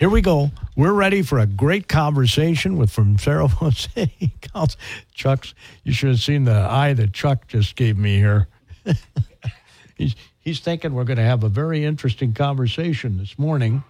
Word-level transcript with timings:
Here 0.00 0.10
we 0.10 0.22
go. 0.22 0.50
We're 0.74 0.92
ready 0.92 1.22
for 1.22 1.38
a 1.38 1.46
great 1.46 1.86
conversation 1.86 2.76
with 2.76 2.90
from 2.90 3.16
Faribault 3.16 3.74
City 3.94 4.32
Council. 4.40 4.80
Chuck's, 5.14 5.54
you 5.84 5.92
should 5.92 6.08
have 6.08 6.20
seen 6.20 6.46
the 6.46 6.52
eye 6.52 6.94
that 6.94 7.12
Chuck 7.12 7.46
just 7.46 7.76
gave 7.76 7.96
me 7.96 8.16
here. 8.16 8.48
he's, 9.94 10.16
he's 10.40 10.58
thinking 10.58 10.94
we're 10.94 11.04
going 11.04 11.18
to 11.18 11.22
have 11.22 11.44
a 11.44 11.48
very 11.48 11.84
interesting 11.84 12.34
conversation 12.34 13.18
this 13.18 13.38
morning 13.38 13.84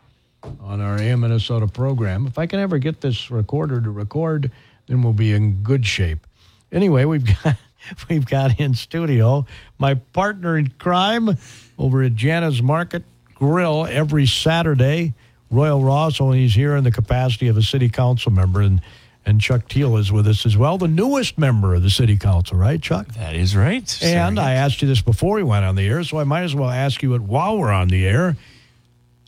on 0.61 0.83
our 0.83 0.99
AM 0.99 1.21
Minnesota 1.21 1.67
program. 1.67 2.27
If 2.27 2.37
I 2.37 2.45
can 2.45 2.61
ever 2.61 2.77
get 2.77 3.01
this 3.01 3.31
recorder 3.31 3.81
to 3.81 3.91
record, 3.91 4.51
then 4.87 5.03
we'll 5.03 5.15
be 5.15 5.33
in 5.33 5.63
good 5.63 5.87
shape. 5.87 6.27
Anyway, 6.71 7.07
we've 7.07 7.25
got 7.43 7.57
we've 8.11 8.27
got 8.27 8.61
in 8.61 8.75
studio 8.75 9.47
my 9.79 9.95
partner 9.95 10.59
in 10.59 10.69
crime 10.79 11.39
over 11.79 12.03
at 12.03 12.15
Jana's 12.15 12.63
Market 12.63 13.05
Grill 13.35 13.87
every 13.87 14.27
Saturday. 14.27 15.15
Royal 15.55 15.83
Ross, 15.83 16.21
and 16.21 16.35
he's 16.35 16.55
here 16.55 16.77
in 16.77 16.85
the 16.85 16.91
capacity 16.91 17.49
of 17.49 17.57
a 17.57 17.63
city 17.63 17.89
council 17.89 18.33
member, 18.33 18.61
and 18.61 18.81
and 19.27 19.41
Chuck 19.41 19.69
Thiel 19.71 19.97
is 19.97 20.13
with 20.13 20.27
us 20.27 20.45
as 20.45 20.57
well, 20.57 20.77
the 20.77 20.89
newest 20.89 21.39
member 21.39 21.75
of 21.75 21.83
the 21.83 21.89
city 21.89 22.19
council, 22.19 22.59
right, 22.59 22.81
Chuck? 22.81 23.09
That 23.15 23.35
is 23.35 23.57
right. 23.57 24.03
And 24.03 24.39
I 24.39 24.53
asked 24.53 24.83
you 24.83 24.89
this 24.89 25.01
before 25.01 25.37
we 25.37 25.43
went 25.43 25.65
on 25.65 25.77
the 25.77 25.89
air, 25.89 26.05
so 26.05 26.19
I 26.19 26.25
might 26.25 26.43
as 26.43 26.55
well 26.55 26.69
ask 26.69 27.03
you 27.03 27.15
it 27.15 27.23
while 27.23 27.57
we're 27.57 27.73
on 27.73 27.89
the 27.89 28.07
air. 28.07 28.37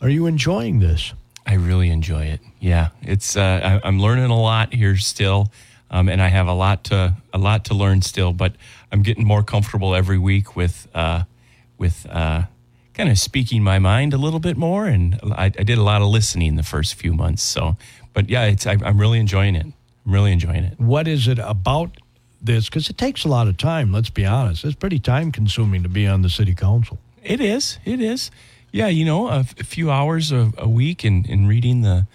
Are 0.01 0.09
you 0.09 0.27
enjoying 0.27 0.79
this? 0.79 1.13
I 1.47 1.55
really 1.55 1.89
enjoy 1.89 2.25
it. 2.25 2.41
Yeah, 2.59 2.89
it's 3.01 3.35
uh, 3.35 3.79
I, 3.83 3.87
I'm 3.87 3.99
learning 3.99 4.29
a 4.29 4.39
lot 4.39 4.73
here 4.73 4.97
still, 4.97 5.51
um, 5.89 6.09
and 6.09 6.21
I 6.21 6.27
have 6.27 6.47
a 6.47 6.53
lot 6.53 6.83
to 6.85 7.15
a 7.33 7.37
lot 7.37 7.65
to 7.65 7.73
learn 7.73 8.01
still. 8.01 8.33
But 8.33 8.53
I'm 8.91 9.01
getting 9.01 9.25
more 9.25 9.41
comfortable 9.41 9.95
every 9.95 10.19
week 10.19 10.55
with 10.55 10.87
uh, 10.93 11.23
with 11.77 12.05
uh, 12.09 12.43
kind 12.97 13.09
of 13.09 13.19
speaking 13.19 13.63
my 13.63 13.77
mind 13.77 14.13
a 14.13 14.17
little 14.17 14.39
bit 14.39 14.57
more, 14.57 14.87
and 14.87 15.19
I, 15.23 15.45
I 15.45 15.63
did 15.63 15.77
a 15.77 15.83
lot 15.83 16.01
of 16.01 16.07
listening 16.07 16.55
the 16.55 16.63
first 16.63 16.95
few 16.95 17.13
months. 17.13 17.43
So, 17.43 17.77
but 18.13 18.27
yeah, 18.29 18.45
it's 18.45 18.65
I, 18.65 18.77
I'm 18.83 18.99
really 18.99 19.19
enjoying 19.19 19.55
it. 19.55 19.65
I'm 19.65 20.11
really 20.11 20.31
enjoying 20.31 20.63
it. 20.63 20.79
What 20.79 21.07
is 21.07 21.27
it 21.27 21.37
about 21.39 21.91
this? 22.41 22.65
Because 22.65 22.89
it 22.89 22.97
takes 22.97 23.23
a 23.23 23.27
lot 23.27 23.47
of 23.47 23.57
time. 23.57 23.93
Let's 23.93 24.09
be 24.09 24.25
honest; 24.25 24.65
it's 24.65 24.75
pretty 24.75 24.99
time 24.99 25.31
consuming 25.31 25.83
to 25.83 25.89
be 25.89 26.07
on 26.07 26.23
the 26.23 26.29
city 26.29 26.55
council. 26.55 26.97
It 27.23 27.39
is. 27.39 27.77
It 27.85 28.01
is. 28.01 28.31
Yeah, 28.71 28.87
you 28.87 29.05
know, 29.05 29.27
a, 29.27 29.39
a 29.59 29.63
few 29.63 29.91
hours 29.91 30.31
a, 30.31 30.51
a 30.57 30.67
week 30.67 31.05
in, 31.05 31.25
in 31.25 31.47
reading 31.47 31.81
the 31.81 32.07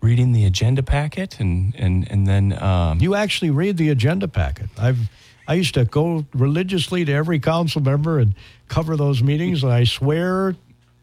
reading 0.00 0.32
the 0.32 0.44
agenda 0.44 0.82
packet, 0.82 1.40
and 1.40 1.74
and 1.76 2.10
and 2.10 2.26
then 2.26 2.60
um, 2.62 3.00
You 3.00 3.14
actually 3.14 3.50
read 3.50 3.76
the 3.76 3.88
agenda 3.90 4.28
packet. 4.28 4.68
I've 4.78 4.98
I 5.46 5.54
used 5.54 5.74
to 5.74 5.84
go 5.86 6.26
religiously 6.34 7.04
to 7.06 7.12
every 7.12 7.40
council 7.40 7.80
member 7.82 8.18
and 8.18 8.34
cover 8.68 8.96
those 8.96 9.22
meetings, 9.22 9.62
and 9.62 9.72
I 9.72 9.84
swear 9.84 10.54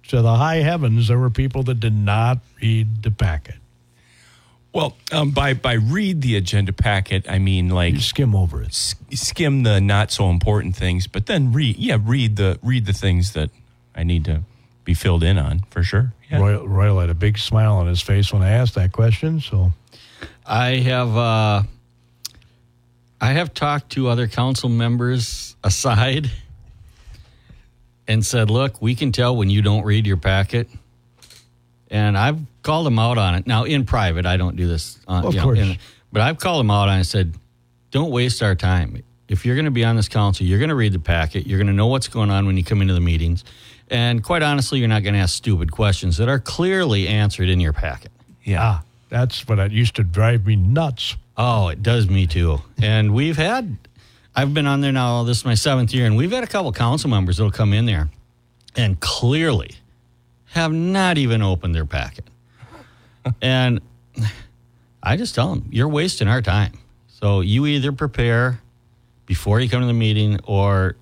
to 0.10 0.22
the 0.22 0.36
high 0.36 0.58
heavens 0.58 1.08
there 1.08 1.18
were 1.18 1.32
people 1.32 1.64
that 1.64 1.80
did 1.80 1.94
not 1.96 2.38
read 2.62 3.02
the 3.02 3.10
packet. 3.10 3.56
well, 4.72 4.96
um, 5.12 5.32
by 5.32 5.54
by 5.56 5.74
read 5.74 6.22
the 6.22 6.36
agenda 6.36 6.74
packet, 6.74 7.26
I 7.30 7.40
mean 7.40 7.70
like 7.70 7.94
You 7.96 8.00
skim 8.02 8.36
over 8.36 8.62
it. 8.62 8.68
s- 8.70 8.96
skim 9.14 9.64
the 9.64 9.82
not 9.82 10.12
so 10.12 10.30
important 10.30 10.76
things, 10.76 11.08
but 11.08 11.26
then 11.26 11.52
read 11.54 11.78
yeah 11.78 11.98
read 12.00 12.36
the 12.36 12.60
read 12.62 12.86
the 12.86 12.94
things 12.94 13.32
that 13.34 13.50
I 13.96 14.04
need 14.04 14.26
to 14.26 14.42
be 14.86 14.94
filled 14.94 15.24
in 15.24 15.38
on 15.38 15.60
for 15.72 15.84
sure. 15.84 16.14
Yeah. 16.32 16.40
Royal, 16.40 16.68
Royal 16.68 17.00
had 17.02 17.10
a 17.10 17.14
big 17.16 17.38
smile 17.38 17.76
on 17.78 17.88
his 17.88 18.02
face 18.02 18.32
when 18.32 18.42
I 18.42 18.52
asked 18.52 18.76
that 18.76 18.92
question. 18.94 19.42
So 19.42 19.74
I 20.46 20.76
have 20.78 21.18
uh, 21.18 21.64
I 23.20 23.32
have 23.34 23.54
talked 23.54 23.92
to 23.94 24.08
other 24.08 24.28
council 24.28 24.70
members 24.70 25.56
aside 25.64 26.32
and 28.08 28.26
said, 28.26 28.50
"Look, 28.50 28.82
we 28.82 28.96
can 28.96 29.12
tell 29.12 29.36
when 29.36 29.50
you 29.50 29.62
don't 29.62 29.84
read 29.84 30.06
your 30.08 30.18
packet." 30.18 30.70
And 31.92 32.18
I've 32.18 32.40
called 32.64 32.86
them 32.88 32.98
out 33.00 33.18
on 33.18 33.36
it. 33.36 33.46
Now 33.48 33.64
in 33.64 33.86
private, 33.86 34.26
I 34.26 34.38
don't 34.38 34.56
do 34.56 34.68
this. 34.68 35.00
On, 35.08 35.26
Of 35.26 35.34
you 35.34 35.40
know, 35.40 35.44
course. 35.46 35.60
in- 35.60 35.78
but 36.12 36.22
I've 36.22 36.40
called 36.40 36.60
them 36.62 36.72
out 36.72 36.88
on 36.90 36.96
it 36.96 36.98
and 36.98 37.08
said, 37.08 37.34
"Don't 37.92 38.12
waste 38.12 38.42
our 38.44 38.56
time. 38.56 39.02
If 39.28 39.46
you're 39.46 39.56
going 39.56 39.66
to 39.66 39.72
be 39.72 39.84
on 39.84 39.96
this 39.96 40.08
council, 40.08 40.46
you're 40.46 40.60
going 40.60 40.70
to 40.70 40.76
read 40.76 40.94
the 40.94 41.00
packet. 41.00 41.48
You're 41.48 41.58
going 41.58 41.68
to 41.68 41.74
know 41.74 41.88
what's 41.88 42.08
going 42.08 42.30
on 42.30 42.46
when 42.46 42.58
you 42.58 42.64
come 42.64 42.82
into 42.82 42.94
the 42.94 43.02
meetings." 43.02 43.44
And 43.90 44.24
quite 44.24 44.42
honestly, 44.42 44.80
you're 44.80 44.88
not 44.88 45.04
going 45.04 45.14
to 45.14 45.20
ask 45.20 45.36
stupid 45.36 45.72
questions 45.72 46.18
that 46.18 46.28
are 46.28 46.40
clearly 46.40 47.08
answered 47.08 47.50
in 47.50 47.60
your 47.60 47.74
packet. 47.74 48.12
Yeah. 48.44 48.60
ah, 48.62 48.84
that's 49.10 49.48
what 49.48 49.56
that 49.56 49.72
used 49.72 49.96
to 49.96 50.04
drive 50.04 50.46
me 50.46 50.56
nuts. 50.56 51.16
Oh, 51.38 51.68
it 51.68 51.84
does 51.84 52.10
me 52.10 52.28
too. 52.28 52.62
And 52.82 53.14
we've 53.14 53.38
had, 53.38 53.78
I've 54.36 54.54
been 54.54 54.68
on 54.68 54.82
there 54.82 54.92
now, 54.92 55.24
this 55.24 55.40
is 55.40 55.46
my 55.46 55.56
seventh 55.56 55.94
year, 55.94 56.06
and 56.06 56.16
we've 56.18 56.32
had 56.32 56.44
a 56.44 56.48
couple 56.48 56.72
council 56.72 57.10
members 57.10 57.38
that'll 57.38 57.52
come 57.52 57.74
in 57.74 57.86
there 57.86 58.10
and 58.76 59.00
clearly 59.00 59.72
have 60.48 60.72
not 60.72 61.18
even 61.18 61.42
opened 61.42 61.76
their 61.76 61.86
packet. 61.86 62.26
and 63.42 63.82
I 65.04 65.18
just 65.18 65.36
tell 65.36 65.50
them, 65.54 65.68
you're 65.72 65.88
wasting 65.88 66.28
our 66.28 66.42
time. 66.42 66.74
So 67.08 67.42
you 67.42 67.66
either 67.66 67.92
prepare 67.92 68.60
before 69.26 69.60
you 69.60 69.70
come 69.70 69.82
to 69.82 69.88
the 69.88 69.94
meeting 69.94 70.40
or 70.46 70.96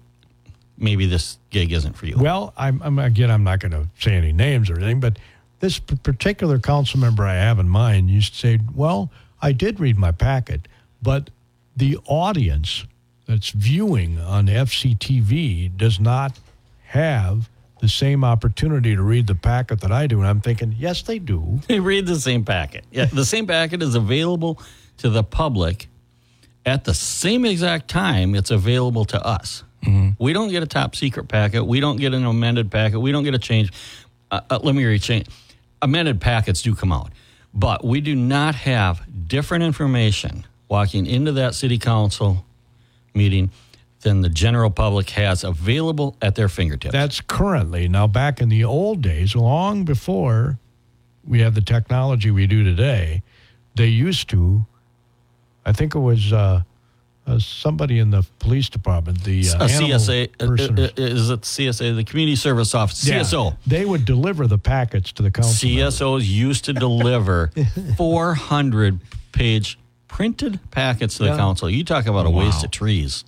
maybe 0.78 1.06
this 1.06 1.38
gig 1.54 1.72
isn't 1.72 1.94
for 1.94 2.06
you. 2.06 2.18
Well, 2.18 2.54
I'm, 2.58 2.82
I'm 2.84 3.00
again, 3.00 3.32
I'm 3.32 3.46
not 3.46 3.60
going 3.60 3.72
to 3.72 3.88
say 4.00 4.14
any 4.16 4.34
names 4.34 4.70
or 4.70 4.76
anything, 4.76 5.00
but 5.00 5.18
this 5.62 5.80
p- 5.80 5.96
particular 5.96 6.60
council 6.60 7.00
member 7.00 7.24
I 7.24 7.36
have 7.36 7.60
in 7.60 7.70
mind 7.70 8.10
used 8.10 8.34
to 8.34 8.40
say, 8.40 8.60
"Well, 8.76 9.10
I 9.42 9.54
did 9.54 9.80
read 9.80 9.98
my 9.98 10.12
packet, 10.12 10.68
but 11.02 11.30
the 11.78 11.98
audience 12.06 12.86
that's 13.26 13.52
viewing 13.52 14.20
on 14.20 14.48
FCTV 14.48 15.78
does 15.78 16.00
not 16.00 16.38
have 16.88 17.50
the 17.80 17.88
same 17.88 18.24
opportunity 18.24 18.96
to 18.96 19.02
read 19.02 19.28
the 19.28 19.36
packet 19.36 19.80
that 19.82 19.92
I 19.92 20.08
do." 20.08 20.20
And 20.20 20.28
I'm 20.28 20.42
thinking, 20.42 20.76
yes, 20.78 21.02
they 21.04 21.20
do. 21.20 21.62
They 21.68 21.80
read 21.80 22.08
the 22.08 22.20
same 22.20 22.44
packet. 22.44 22.84
Yeah, 22.92 23.06
the 23.06 23.26
same 23.26 23.48
packet 23.48 23.82
is 23.82 23.96
available 23.96 24.60
to 24.98 25.10
the 25.10 25.24
public 25.24 25.88
at 26.66 26.86
the 26.86 26.94
same 26.94 27.46
exact 27.46 27.90
time 27.90 28.36
it's 28.36 28.52
available 28.52 29.06
to 29.06 29.26
us. 29.26 29.64
We 30.20 30.34
don't 30.34 30.50
get 30.50 30.64
a 30.64 30.68
top 30.68 30.96
secret 30.96 31.28
packet. 31.28 31.66
We 31.66 31.80
don't 31.80 31.98
get 31.98 32.14
an 32.14 32.26
amended 32.26 32.72
packet. 32.72 33.00
We 33.00 33.12
don't 33.12 33.24
get 33.24 33.36
a 33.36 33.40
change. 33.40 33.72
Uh, 34.32 34.42
uh, 34.50 34.60
let 34.64 34.76
me 34.76 34.84
rechange. 34.84 35.28
Amended 35.82 36.22
packets 36.22 36.62
do 36.62 36.76
come 36.76 36.92
out, 36.92 37.12
but 37.54 37.84
we 37.84 38.00
do 38.00 38.16
not 38.16 38.56
have 38.56 39.02
different 39.28 39.64
information 39.64 40.46
walking 40.70 41.06
into 41.06 41.34
that 41.34 41.56
city 41.56 41.78
council 41.78 42.46
meeting 43.14 43.52
than 44.02 44.22
the 44.22 44.30
general 44.30 44.70
public 44.70 45.10
has 45.12 45.44
available 45.44 46.16
at 46.22 46.36
their 46.36 46.50
fingertips. 46.50 46.94
That's 46.94 47.22
currently 47.22 47.88
now. 47.88 48.08
Back 48.08 48.42
in 48.42 48.50
the 48.50 48.64
old 48.64 49.02
days, 49.02 49.36
long 49.36 49.86
before 49.86 50.58
we 51.26 51.42
have 51.42 51.56
the 51.56 51.62
technology 51.62 52.32
we 52.32 52.48
do 52.48 52.64
today, 52.64 53.24
they 53.76 53.88
used 53.88 54.30
to. 54.30 54.66
I 55.66 55.72
think 55.72 55.96
it 55.96 56.00
was 56.00 56.34
uh, 56.34 56.64
uh, 57.26 57.40
somebody 57.40 58.00
in 58.00 58.10
the 58.12 58.26
police 58.40 58.68
department, 58.70 59.24
the 59.24 59.40
uh, 59.42 59.68
CSA 59.68 60.30
uh, 60.42 60.46
uh, 60.46 60.90
is 60.98 61.30
it 61.30 61.42
CSA 61.42 61.96
the 61.96 62.04
Community 62.04 62.36
Service 62.36 62.76
Office 62.76 63.08
Yeah. 63.08 63.22
CSO 63.22 63.56
They 63.66 63.86
would 63.86 64.04
deliver 64.06 64.46
the 64.48 64.58
packets 64.58 65.12
to 65.14 65.24
the 65.24 65.32
council. 65.32 65.70
members. 65.70 65.96
CSOs 66.00 66.28
used 66.28 66.66
to 66.66 66.74
deliver 66.88 67.52
400 67.98 69.00
page 69.32 69.80
printed 70.08 70.60
packets 70.72 71.16
to 71.18 71.24
the 71.24 71.30
Yeah. 71.30 71.38
council. 71.38 71.70
You 71.70 71.84
talk 71.84 72.06
about 72.08 72.26
a 72.26 72.30
waste 72.30 72.58
Wow. 72.60 72.64
of 72.66 72.72
trees. 72.72 73.24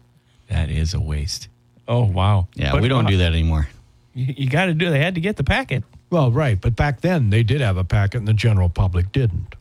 That 0.50 0.69
is 0.69 0.94
a 0.94 1.00
waste. 1.00 1.48
Oh 1.88 2.04
wow. 2.06 2.48
Yeah, 2.56 2.72
But, 2.72 2.81
we 2.81 2.88
don't 2.88 3.06
uh, 3.06 3.10
do 3.12 3.18
that 3.18 3.31
anymore. 3.34 3.68
You, 4.14 4.34
you 4.38 4.50
got 4.50 4.66
to 4.66 4.74
do. 4.74 4.90
They 4.90 5.00
had 5.00 5.16
to 5.16 5.22
get 5.22 5.38
the 5.38 5.44
packet. 5.44 5.84
Well, 6.10 6.31
right, 6.31 6.60
but 6.60 6.75
back 6.75 7.02
then 7.02 7.30
they 7.30 7.44
did 7.44 7.62
have 7.62 7.78
a 7.78 7.84
packet, 7.84 8.18
and 8.19 8.28
the 8.28 8.34
general 8.34 8.69
public 8.69 9.12
didn't. 9.12 9.56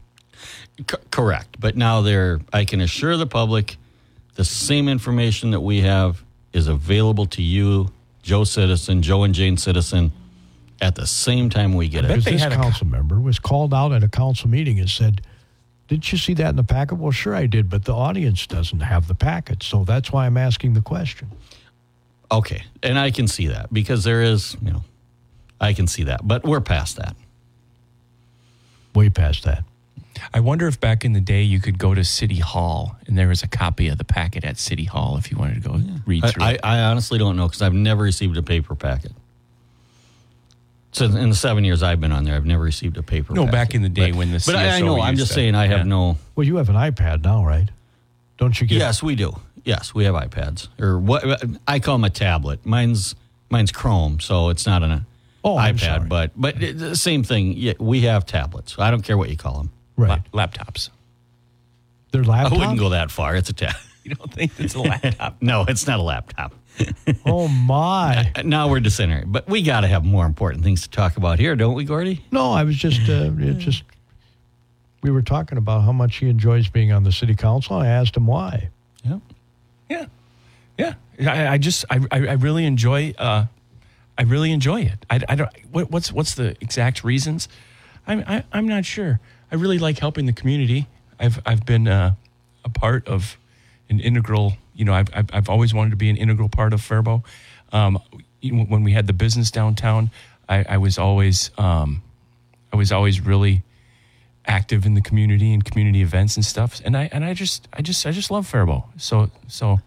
C- 0.79 0.97
correct, 1.11 1.56
but 1.58 1.76
now 1.76 2.03
they're. 2.03 2.41
I 2.53 2.64
can 2.64 2.81
assure 2.81 3.17
the 3.17 3.26
public, 3.26 3.76
the 4.34 4.44
same 4.44 4.88
information 4.88 5.50
that 5.52 5.60
we 5.60 5.81
have 5.82 6.22
is 6.52 6.69
available 6.69 7.26
to 7.26 7.42
you, 7.42 7.90
Joe 8.22 8.44
Citizen, 8.44 9.02
Joe 9.02 9.22
and 9.25 9.34
Jane 9.34 9.56
Citizen, 9.56 10.12
at 10.81 10.94
the 10.94 11.06
same 11.06 11.50
time 11.50 11.75
we 11.75 11.88
get 11.88 12.02
bet 12.02 12.10
it. 12.10 12.14
Because 12.14 12.25
they 12.25 12.32
this 12.32 12.42
had 12.42 12.52
a- 12.52 12.56
council 12.56 12.86
member 12.86 13.20
was 13.20 13.38
called 13.38 13.72
out 13.72 13.92
at 13.92 14.02
a 14.02 14.08
council 14.08 14.48
meeting 14.48 14.78
and 14.81 14.88
said, 14.90 15.20
"Didn't 15.88 16.10
you 16.12 16.19
see 16.19 16.34
that 16.34 16.50
in 16.50 16.56
the 16.56 16.64
packet?" 16.64 16.96
Well, 16.96 17.12
sure 17.12 17.34
I 17.34 17.46
did, 17.46 17.69
but 17.70 17.84
the 17.84 17.94
audience 17.94 18.46
doesn't 18.46 18.81
have 18.81 19.06
the 19.08 19.14
packet, 19.14 19.62
so 19.62 19.84
that's 19.84 20.10
why 20.12 20.26
I'm 20.26 20.36
asking 20.36 20.75
the 20.75 20.81
question. 20.82 21.31
Okay, 22.32 22.62
and 22.82 22.98
I 22.98 23.10
can 23.10 23.28
see 23.28 23.46
that 23.48 23.72
because 23.72 24.02
there 24.04 24.22
is, 24.22 24.56
you 24.62 24.72
know, 24.72 24.84
I 25.60 25.72
can 25.72 25.86
see 25.86 26.04
that, 26.04 26.26
but 26.26 26.42
we're 26.44 26.60
past 26.60 26.96
that. 26.96 27.14
Way 28.94 29.10
past 29.10 29.44
that. 29.44 29.64
I 30.32 30.40
wonder 30.40 30.66
if 30.69 30.78
back 30.81 31.05
in 31.05 31.12
the 31.12 31.20
day 31.20 31.43
you 31.43 31.61
could 31.61 31.78
go 31.78 31.94
to 31.94 32.05
City 32.05 32.38
Hall 32.38 32.96
and 33.06 33.16
there 33.19 33.28
was 33.28 33.43
a 33.43 33.49
copy 33.49 33.88
of 33.88 33.99
the 33.99 34.05
packet 34.05 34.44
at 34.44 34.58
City 34.58 34.84
Hall 34.84 35.16
if 35.16 35.31
you 35.31 35.37
wanted 35.37 35.62
to 35.62 35.69
go 35.69 35.81
read 36.06 36.25
through 36.26 36.43
I, 36.44 36.50
it. 36.52 36.61
I 36.62 36.81
honestly 36.84 37.19
don't 37.19 37.37
know 37.37 37.46
because 37.46 37.62
I've 37.62 37.75
never 37.75 38.02
received 38.02 38.37
a 38.37 38.43
paper 38.43 38.75
packet. 38.75 39.12
So 40.93 41.06
in 41.06 41.28
the 41.28 41.34
seven 41.34 41.64
years 41.64 41.82
I've 41.82 42.00
been 42.00 42.12
on 42.12 42.22
there, 42.25 42.37
I've 42.37 42.46
never 42.46 42.62
received 42.62 42.96
a 42.96 43.02
paper. 43.02 43.34
No, 43.34 43.43
packet. 43.43 43.52
back 43.52 43.75
in 43.75 43.82
the 43.82 43.88
day 43.88 44.11
But- 44.12 44.19
when 44.19 44.31
the 44.31 44.43
But 44.46 44.55
I, 44.56 44.76
I 44.76 44.81
CSO 44.81 44.84
know. 44.84 45.00
I'm 45.00 45.16
just 45.16 45.28
to- 45.31 45.34
saying. 45.34 45.55
I 45.56 45.66
have 45.66 45.78
yeah. 45.78 45.82
no. 45.84 46.17
Well, 46.37 46.46
you 46.46 46.56
have 46.56 46.69
an 46.69 46.76
iPad 46.76 47.25
now, 47.25 47.44
right? 47.44 47.69
Don't 48.38 48.60
you 48.60 48.67
get? 48.67 48.78
Yes, 48.78 49.02
we 49.02 49.14
do. 49.17 49.37
Yes, 49.64 49.94
we 49.94 50.05
have 50.05 50.14
iPads 50.14 50.69
or 50.78 50.99
what 50.99 51.25
I 51.67 51.78
call 51.81 51.94
them 51.96 52.05
a 52.05 52.10
tablet. 52.10 52.64
Mine's 52.67 53.14
mine's 53.50 53.72
Chrome, 53.72 54.20
so 54.20 54.50
it's 54.50 54.67
not 54.67 54.82
an 54.82 55.06
Oh, 55.43 55.56
iPad, 55.56 56.08
but 56.08 56.31
but 56.37 56.62
it- 56.62 56.96
same 56.96 57.25
thing. 57.25 57.55
Yeah, 57.56 57.72
we 57.81 58.02
have 58.02 58.25
tablets. 58.26 58.76
I 58.78 58.90
don't 58.90 59.02
care 59.02 59.19
what 59.19 59.31
you 59.31 59.37
call 59.37 59.58
them. 59.58 59.70
Right. 59.96 60.20
La- 60.32 60.46
laptops. 60.46 60.91
They're 62.11 62.25
I 62.31 62.49
wouldn't 62.49 62.79
go 62.79 62.91
that 62.91 63.11
far. 63.11 63.35
It's 63.37 63.50
a 63.50 63.52
tab. 63.52 63.75
You 64.05 64.14
don't 64.14 64.31
think 64.35 64.52
it's 64.58 64.75
a 64.75 64.81
laptop? 64.82 65.41
no, 65.41 65.64
it's 65.67 65.87
not 65.87 65.99
a 65.99 66.02
laptop. 66.02 66.52
Oh 67.25 67.49
my! 67.49 68.31
now 68.44 68.69
we're 68.69 68.81
disintegrating, 68.81 69.32
but 69.32 69.49
we 69.49 69.62
got 69.62 69.81
to 69.81 69.87
have 69.88 70.05
more 70.05 70.26
important 70.26 70.62
things 70.62 70.82
to 70.82 70.91
talk 70.91 71.17
about 71.17 71.38
here, 71.38 71.56
don't 71.56 71.75
we, 71.75 71.85
Gordy? 71.85 72.23
No, 72.31 72.52
I 72.52 72.64
was 72.64 72.76
just 72.76 73.08
uh, 73.08 73.31
it 73.38 73.55
just 73.55 73.82
we 75.02 75.11
were 75.11 75.23
talking 75.23 75.56
about 75.56 75.85
how 75.85 75.93
much 75.93 76.17
he 76.17 76.29
enjoys 76.29 76.69
being 76.69 76.93
on 76.93 77.02
the 77.05 77.12
city 77.12 77.35
council. 77.35 77.76
I 77.76 77.87
asked 77.87 78.14
him 78.14 78.26
why. 78.26 78.69
Yeah. 79.05 79.20
Yeah, 79.88 80.06
yeah. 80.79 81.32
I, 81.32 81.52
I 81.55 81.58
just 81.58 81.85
I, 81.88 82.00
I 82.11 82.19
I 82.26 82.32
really 82.32 82.67
enjoy 82.67 83.14
uh, 83.17 83.46
I 84.19 84.23
really 84.23 84.52
enjoy 84.52 84.82
it. 84.82 85.06
I, 85.08 85.20
I 85.29 85.35
don't 85.35 85.50
what, 85.70 85.91
what's 85.91 86.12
what's 86.12 86.35
the 86.35 86.56
exact 86.61 87.05
reasons? 87.05 87.49
I'm 88.06 88.23
I, 88.26 88.44
I'm 88.52 88.69
not 88.69 88.85
sure. 88.85 89.19
I 89.50 89.56
really 89.56 89.79
like 89.79 89.99
helping 89.99 90.26
the 90.26 90.32
community. 90.32 90.87
I've 91.19 91.41
I've 91.46 91.64
been 91.64 91.88
uh, 91.88 92.14
a 92.64 92.69
part 92.69 93.06
of 93.08 93.37
an 93.88 94.00
integral. 94.00 94.55
You 94.75 94.85
know, 94.85 94.94
I've, 94.94 95.08
I've 95.14 95.31
I've 95.32 95.49
always 95.49 95.73
wanted 95.73 95.91
to 95.91 95.96
be 95.96 96.11
an 96.11 96.17
integral 96.17 96.49
part 96.49 96.73
of 96.73 96.81
Faribault. 96.81 97.23
Um, 97.73 97.99
when 98.43 98.82
we 98.82 98.93
had 98.93 99.06
the 99.06 99.12
business 99.12 99.50
downtown, 99.50 100.11
I, 100.49 100.64
I 100.69 100.76
was 100.79 100.99
always 100.99 101.50
um, 101.58 102.02
I 102.73 102.76
was 102.76 102.93
always 102.93 103.20
really 103.20 103.62
active 104.46 104.85
in 104.85 104.94
the 104.94 105.00
community 105.00 105.52
and 105.55 105.64
community 105.64 106.02
events 106.02 106.37
and 106.37 106.44
stuff. 106.44 106.81
And 106.85 106.96
I 106.96 107.08
and 107.12 107.25
I 107.25 107.35
just 107.35 107.69
I 107.73 107.82
just 107.82 108.06
I 108.06 108.11
just 108.11 108.31
love 108.31 108.46
Faribault. 108.46 108.85
So 108.96 109.31
so 109.49 109.81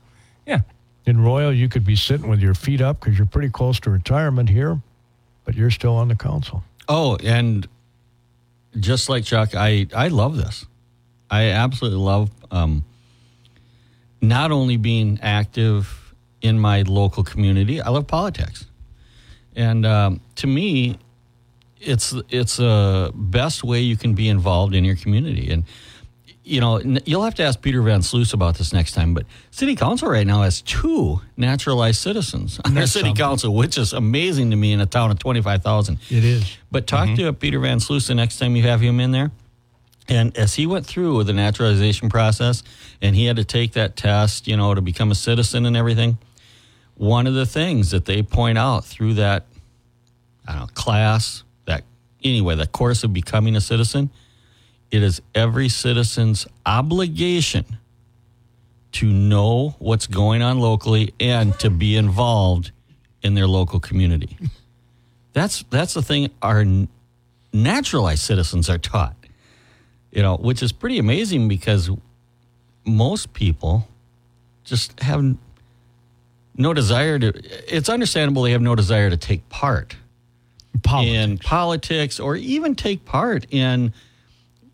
yeah. 0.45 0.61
In 1.05 1.23
Royal, 1.23 1.53
you 1.53 1.69
could 1.69 1.85
be 1.85 1.95
sitting 1.95 2.29
with 2.29 2.41
your 2.41 2.53
feet 2.53 2.81
up 2.81 2.99
because 2.99 3.17
you're 3.17 3.27
pretty 3.27 3.49
close 3.49 3.79
to 3.81 3.89
retirement 3.89 4.49
here, 4.49 4.81
but 5.45 5.55
you're 5.55 5.71
still 5.71 5.95
on 5.95 6.09
the 6.09 6.15
council. 6.15 6.65
Oh, 6.89 7.15
and 7.23 7.65
just 8.79 9.09
like 9.09 9.23
Chuck, 9.23 9.55
I 9.55 9.87
I 9.95 10.07
love 10.09 10.37
this. 10.37 10.65
I 11.29 11.49
absolutely 11.49 11.99
love 11.99 12.31
um, 12.51 12.85
not 14.21 14.51
only 14.51 14.77
being 14.77 15.19
active 15.21 16.13
in 16.41 16.59
my 16.59 16.83
local 16.83 17.23
community. 17.23 17.81
I 17.81 17.89
love 17.89 18.07
politics, 18.07 18.65
and 19.55 19.85
um, 19.85 20.21
to 20.35 20.47
me, 20.47 20.99
it's 21.79 22.13
it's 22.29 22.59
a 22.59 23.11
best 23.13 23.63
way 23.63 23.81
you 23.81 23.97
can 23.97 24.13
be 24.13 24.29
involved 24.29 24.73
in 24.75 24.85
your 24.85 24.95
community. 24.95 25.51
And 25.51 25.63
you 26.47 26.61
know, 26.61 26.79
you'll 27.05 27.23
have 27.23 27.35
to 27.35 27.43
ask 27.43 27.61
Peter 27.61 27.81
Van 27.81 27.99
Sluis 27.99 28.33
about 28.33 28.57
this 28.57 28.71
next 28.71 28.93
time. 28.93 29.13
But 29.13 29.25
City 29.51 29.75
Council 29.75 30.09
right 30.09 30.25
now 30.25 30.43
has 30.43 30.61
two 30.61 31.21
naturalized 31.35 32.01
citizens 32.01 32.59
on 32.63 32.73
their 32.73 32.87
City 32.87 33.09
something. 33.09 33.15
Council, 33.15 33.53
which 33.53 33.77
is 33.77 33.93
amazing 33.93 34.51
to 34.51 34.55
me 34.55 34.71
in 34.71 34.79
a 34.79 34.85
town 34.85 35.11
of 35.11 35.19
twenty 35.19 35.41
five 35.41 35.61
thousand. 35.61 35.99
It 36.09 36.23
is. 36.23 36.57
But 36.71 36.87
talk 36.87 37.07
mm-hmm. 37.07 37.25
to 37.25 37.33
Peter 37.33 37.59
Van 37.59 37.79
Sluis 37.79 38.07
the 38.07 38.15
next 38.15 38.39
time 38.39 38.55
you 38.55 38.63
have 38.63 38.81
him 38.81 38.99
in 38.99 39.11
there. 39.11 39.31
And 40.09 40.37
as 40.37 40.55
he 40.55 40.65
went 40.65 40.85
through 40.85 41.25
the 41.25 41.33
naturalization 41.33 42.09
process 42.09 42.63
and 43.01 43.13
he 43.13 43.25
had 43.25 43.35
to 43.35 43.43
take 43.43 43.73
that 43.73 43.97
test, 43.97 44.47
you 44.47 44.55
know, 44.55 44.73
to 44.73 44.81
become 44.81 45.11
a 45.11 45.15
citizen 45.15 45.65
and 45.65 45.75
everything, 45.75 46.17
one 46.95 47.27
of 47.27 47.33
the 47.33 47.45
things 47.45 47.91
that 47.91 48.05
they 48.05 48.23
point 48.23 48.57
out 48.57 48.85
through 48.85 49.15
that 49.15 49.45
I 50.47 50.53
don't 50.53 50.61
know, 50.61 50.67
class, 50.75 51.43
that 51.65 51.83
anyway, 52.23 52.55
that 52.55 52.71
course 52.71 53.03
of 53.03 53.11
becoming 53.11 53.57
a 53.57 53.61
citizen, 53.61 54.09
it 54.91 55.03
is 55.03 55.21
every 55.35 55.69
citizen's 55.69 56.47
obligation 56.65 57.65
to 58.93 59.05
know 59.05 59.75
what's 59.79 60.07
going 60.07 60.41
on 60.41 60.59
locally 60.59 61.13
and 61.19 61.57
to 61.59 61.69
be 61.69 61.95
involved 61.95 62.71
in 63.21 63.33
their 63.35 63.47
local 63.47 63.79
community. 63.79 64.37
That's 65.33 65.63
that's 65.69 65.93
the 65.93 66.01
thing 66.01 66.29
our 66.41 66.65
naturalized 67.53 68.21
citizens 68.21 68.69
are 68.69 68.77
taught. 68.77 69.15
You 70.11 70.21
know, 70.21 70.37
which 70.37 70.63
is 70.63 70.71
pretty 70.71 70.97
amazing 70.97 71.47
because 71.47 71.91
most 72.85 73.33
people 73.33 73.87
just 74.63 74.99
have 75.01 75.35
no 76.55 76.73
desire 76.73 77.19
to 77.19 77.33
it's 77.73 77.89
understandable 77.89 78.41
they 78.41 78.51
have 78.51 78.61
no 78.61 78.75
desire 78.75 79.09
to 79.09 79.17
take 79.17 79.47
part 79.49 79.95
Politics. 80.81 81.15
in 81.17 81.37
politics 81.37 82.19
or 82.19 82.35
even 82.35 82.73
take 82.73 83.05
part 83.05 83.45
in 83.51 83.93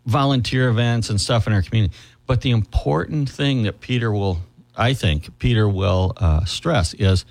volunteer 0.06 0.68
events 0.68 1.10
and 1.10 1.20
stuff 1.20 1.46
in 1.46 1.52
our 1.52 1.62
community. 1.62 1.94
But 2.26 2.40
the 2.40 2.50
important 2.50 3.28
thing 3.28 3.62
that 3.64 3.80
Peter 3.80 4.10
will, 4.12 4.38
I 4.76 4.94
think, 4.94 5.38
Peter 5.38 5.68
will 5.68 6.12
uh, 6.16 6.44
stress 6.44 6.94
is 6.94 7.24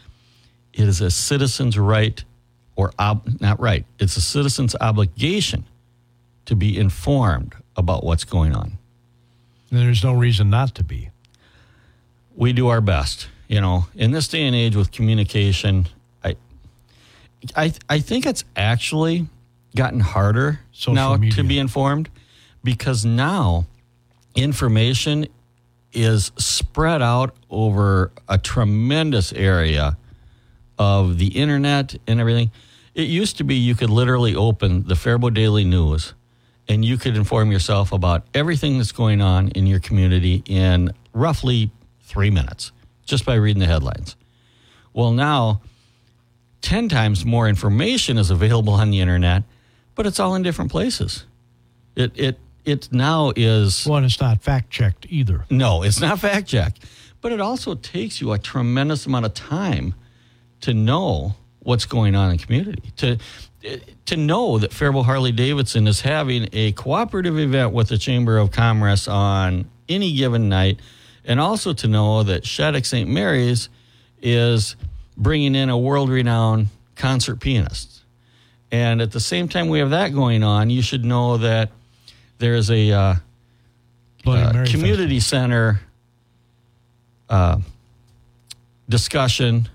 it 0.74 0.88
is 0.88 1.02
a 1.02 1.12
citizen's 1.12 1.78
right 1.78 2.24
or 2.76 2.92
ob- 3.00 3.40
not 3.40 3.60
right, 3.60 3.86
it's 4.00 4.18
a 4.18 4.22
citizen's 4.22 4.76
obligation 4.82 5.66
to 6.46 6.56
be 6.56 6.78
informed 6.78 7.54
about 7.78 8.04
what's 8.04 8.24
going 8.24 8.56
on. 8.56 8.74
And 9.70 9.80
there's 9.80 10.04
no 10.04 10.14
reason 10.14 10.50
not 10.50 10.74
to 10.76 10.84
be. 10.84 11.10
we 12.36 12.52
do 12.54 12.68
our 12.68 12.82
best. 12.82 13.28
You 13.48 13.62
know, 13.62 13.86
in 13.96 14.12
this 14.12 14.28
day 14.28 14.44
and 14.48 14.56
age 14.56 14.76
with 14.76 14.92
communication, 14.92 15.88
I, 16.24 16.36
I, 17.56 17.74
I 17.88 18.00
think 18.00 18.26
it's 18.26 18.44
actually 18.56 19.28
gotten 19.76 20.00
harder 20.00 20.60
Social 20.72 20.94
now 20.96 21.16
media. 21.18 21.36
to 21.36 21.44
be 21.44 21.60
informed 21.60 22.10
because 22.64 23.06
now 23.06 23.66
information 24.36 25.28
is 25.92 26.32
spread 26.38 27.02
out 27.02 27.36
over 27.50 28.12
a 28.28 28.38
tremendous 28.38 29.32
area 29.34 29.98
of 30.80 31.18
the 31.18 31.28
internet 31.28 31.96
and 32.08 32.20
everything. 32.20 32.52
It 32.96 33.08
used 33.08 33.38
to 33.38 33.44
be 33.44 33.56
you 33.56 33.76
could 33.76 33.90
literally 33.90 34.36
open 34.36 34.88
the 34.88 34.96
Faribault 34.96 35.34
Daily 35.34 35.64
News 35.64 36.14
and 36.68 36.84
you 36.84 36.98
could 36.98 37.16
inform 37.16 37.52
yourself 37.52 37.92
about 37.92 38.26
everything 38.34 38.78
that's 38.78 38.92
going 38.92 39.22
on 39.22 39.50
in 39.50 39.68
your 39.68 39.80
community 39.80 40.44
in 40.46 40.94
roughly 41.14 41.72
three 42.02 42.30
minutes 42.30 42.72
just 43.06 43.26
by 43.26 43.36
reading 43.36 43.60
the 43.60 43.68
headlines. 43.68 44.16
Well, 44.94 45.12
now 45.12 45.62
10 46.62 46.90
times 46.90 47.26
more 47.26 47.48
information 47.48 48.18
is 48.18 48.30
available 48.30 48.74
on 48.74 48.92
the 48.92 49.02
internet, 49.02 49.44
but 49.96 50.06
it's 50.06 50.20
all 50.20 50.36
in 50.36 50.44
different 50.44 50.72
places. 50.72 51.26
It, 51.96 52.12
it, 52.16 52.40
it 52.66 52.92
now 52.92 53.32
is. 53.36 53.86
Well, 53.86 53.98
and 53.98 54.06
it's 54.06 54.20
not 54.20 54.42
fact 54.42 54.70
checked 54.70 55.06
either. 55.10 55.46
No, 55.50 55.84
it's 55.84 56.00
not 56.00 56.20
fact 56.20 56.48
checked. 56.48 56.86
but 57.24 57.32
it 57.32 57.42
also 57.42 57.74
takes 57.74 58.22
you 58.22 58.34
a 58.34 58.38
tremendous 58.38 59.06
amount 59.08 59.26
of 59.26 59.34
time 59.34 59.96
to 60.62 60.74
know 60.74 61.36
what's 61.60 61.86
going 61.86 62.14
on 62.16 62.30
in 62.30 62.38
the 62.38 62.44
community. 62.44 62.92
To 62.98 63.18
to 64.06 64.18
know 64.18 64.58
that 64.58 64.74
Faribault 64.74 65.06
Harley 65.06 65.32
Davidson 65.32 65.88
is 65.88 66.02
having 66.02 66.50
a 66.52 66.74
cooperative 66.74 67.40
event 67.40 67.72
with 67.72 67.88
the 67.88 67.98
Chamber 67.98 68.38
of 68.38 68.52
Commerce 68.52 69.08
on 69.08 69.70
any 69.88 70.14
given 70.14 70.50
night, 70.50 70.82
and 71.24 71.40
also 71.40 71.72
to 71.72 71.88
know 71.88 72.24
that 72.24 72.46
Shattuck 72.46 72.84
St. 72.84 73.10
Mary's 73.10 73.70
is 74.22 74.76
bringing 75.16 75.56
in 75.56 75.70
a 75.70 75.78
world 75.78 76.10
renowned 76.10 76.68
concert 76.96 77.40
pianist. 77.40 78.02
And 78.70 79.02
at 79.02 79.12
the 79.12 79.20
same 79.22 79.48
time 79.48 79.70
we 79.70 79.80
have 79.80 79.92
that 79.92 80.14
going 80.14 80.44
on, 80.44 80.70
you 80.70 80.82
should 80.82 81.06
know 81.06 81.38
that 81.38 81.70
there's 82.44 82.70
a 82.70 82.92
uh, 82.92 83.16
uh, 84.28 84.66
community 84.66 85.22
center 85.22 85.80
uh, 87.30 87.62
discussion, 88.90 89.70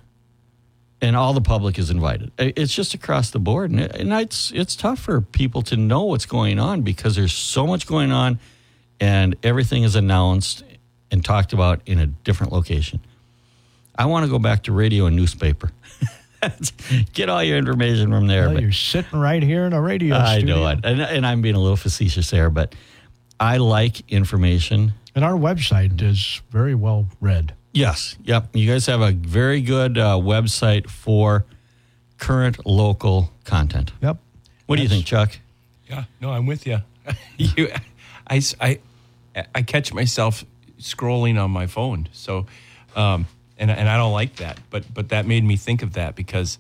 and 1.01 1.17
all 1.17 1.33
the 1.33 1.41
public 1.41 1.79
is 1.79 1.89
invited. 1.89 2.31
It's 2.37 2.75
just 2.75 2.93
across 2.93 3.31
the 3.31 3.39
board, 3.39 3.71
and, 3.71 3.81
it, 3.81 3.97
and 3.97 4.13
it's 4.13 4.53
it's 4.53 4.77
tough 4.77 4.99
for 4.99 5.23
people 5.23 5.63
to 5.63 5.79
know 5.79 6.05
what's 6.05 6.27
going 6.27 6.59
on 6.59 6.83
because 6.83 7.17
there's 7.17 7.33
so 7.33 7.67
much 7.67 7.87
going 7.87 8.13
on, 8.13 8.39
and 9.01 9.35
everything 9.43 9.85
is 9.85 9.97
announced 9.97 10.63
and 11.11 11.25
talked 11.25 11.55
about 11.55 11.81
in 11.87 11.99
a 11.99 12.07
different 12.07 12.53
location. 12.53 13.01
I 13.97 14.05
want 14.05 14.27
to 14.27 14.31
go 14.31 14.39
back 14.39 14.65
to 14.65 14.73
radio 14.73 15.07
and 15.07 15.17
newspaper. 15.17 15.71
Get 17.13 17.29
all 17.29 17.43
your 17.43 17.57
information 17.59 18.11
from 18.11 18.27
there. 18.27 18.47
Well, 18.47 18.55
but- 18.55 18.63
you're 18.63 18.73
sitting 18.73 19.19
right 19.19 19.43
here 19.43 19.65
in 19.67 19.73
a 19.73 19.81
radio 19.81 20.17
I 20.17 20.39
studio. 20.39 20.57
know 20.57 20.69
it, 20.69 20.81
and, 20.85 21.01
and 21.01 21.27
I'm 21.27 21.43
being 21.43 21.55
a 21.55 21.61
little 21.61 21.77
facetious 21.77 22.31
there, 22.31 22.51
but 22.51 22.75
I 23.41 23.59
like 23.59 24.11
information. 24.11 24.93
And 25.15 25.25
our 25.25 25.35
website 25.35 26.01
is 26.01 26.41
very 26.51 26.75
well 26.75 27.09
read. 27.21 27.55
Yes, 27.73 28.17
yep. 28.25 28.49
You 28.55 28.71
guys 28.71 28.87
have 28.87 29.01
a 29.01 29.13
very 29.13 29.61
good 29.61 29.99
uh, 29.99 30.17
website 30.17 30.89
for 30.89 31.45
current 32.19 32.65
local 32.67 33.31
content. 33.45 33.93
Yep. 34.03 34.19
What 34.67 34.77
do 34.77 34.83
you 34.83 34.89
think, 34.89 35.07
Chuck? 35.07 35.39
Yeah, 35.89 36.05
no, 36.21 36.31
I'm 36.31 36.47
with 36.47 36.67
you. 36.67 36.79
you 37.37 37.69
I, 38.29 38.43
I, 38.61 38.79
I 39.55 39.63
catch 39.63 39.93
myself 39.95 40.45
scrolling 40.81 41.43
on 41.43 41.51
my 41.51 41.67
phone. 41.67 42.09
So, 42.13 42.47
um, 42.95 43.27
and, 43.59 43.71
and 43.71 43.89
I 43.89 43.97
don't 43.97 44.13
like 44.13 44.37
that. 44.37 44.59
But 44.71 44.85
but 44.93 45.09
that 45.11 45.27
made 45.27 45.45
me 45.45 45.57
think 45.57 45.83
of 45.83 45.95
that 45.95 46.15
because 46.15 46.59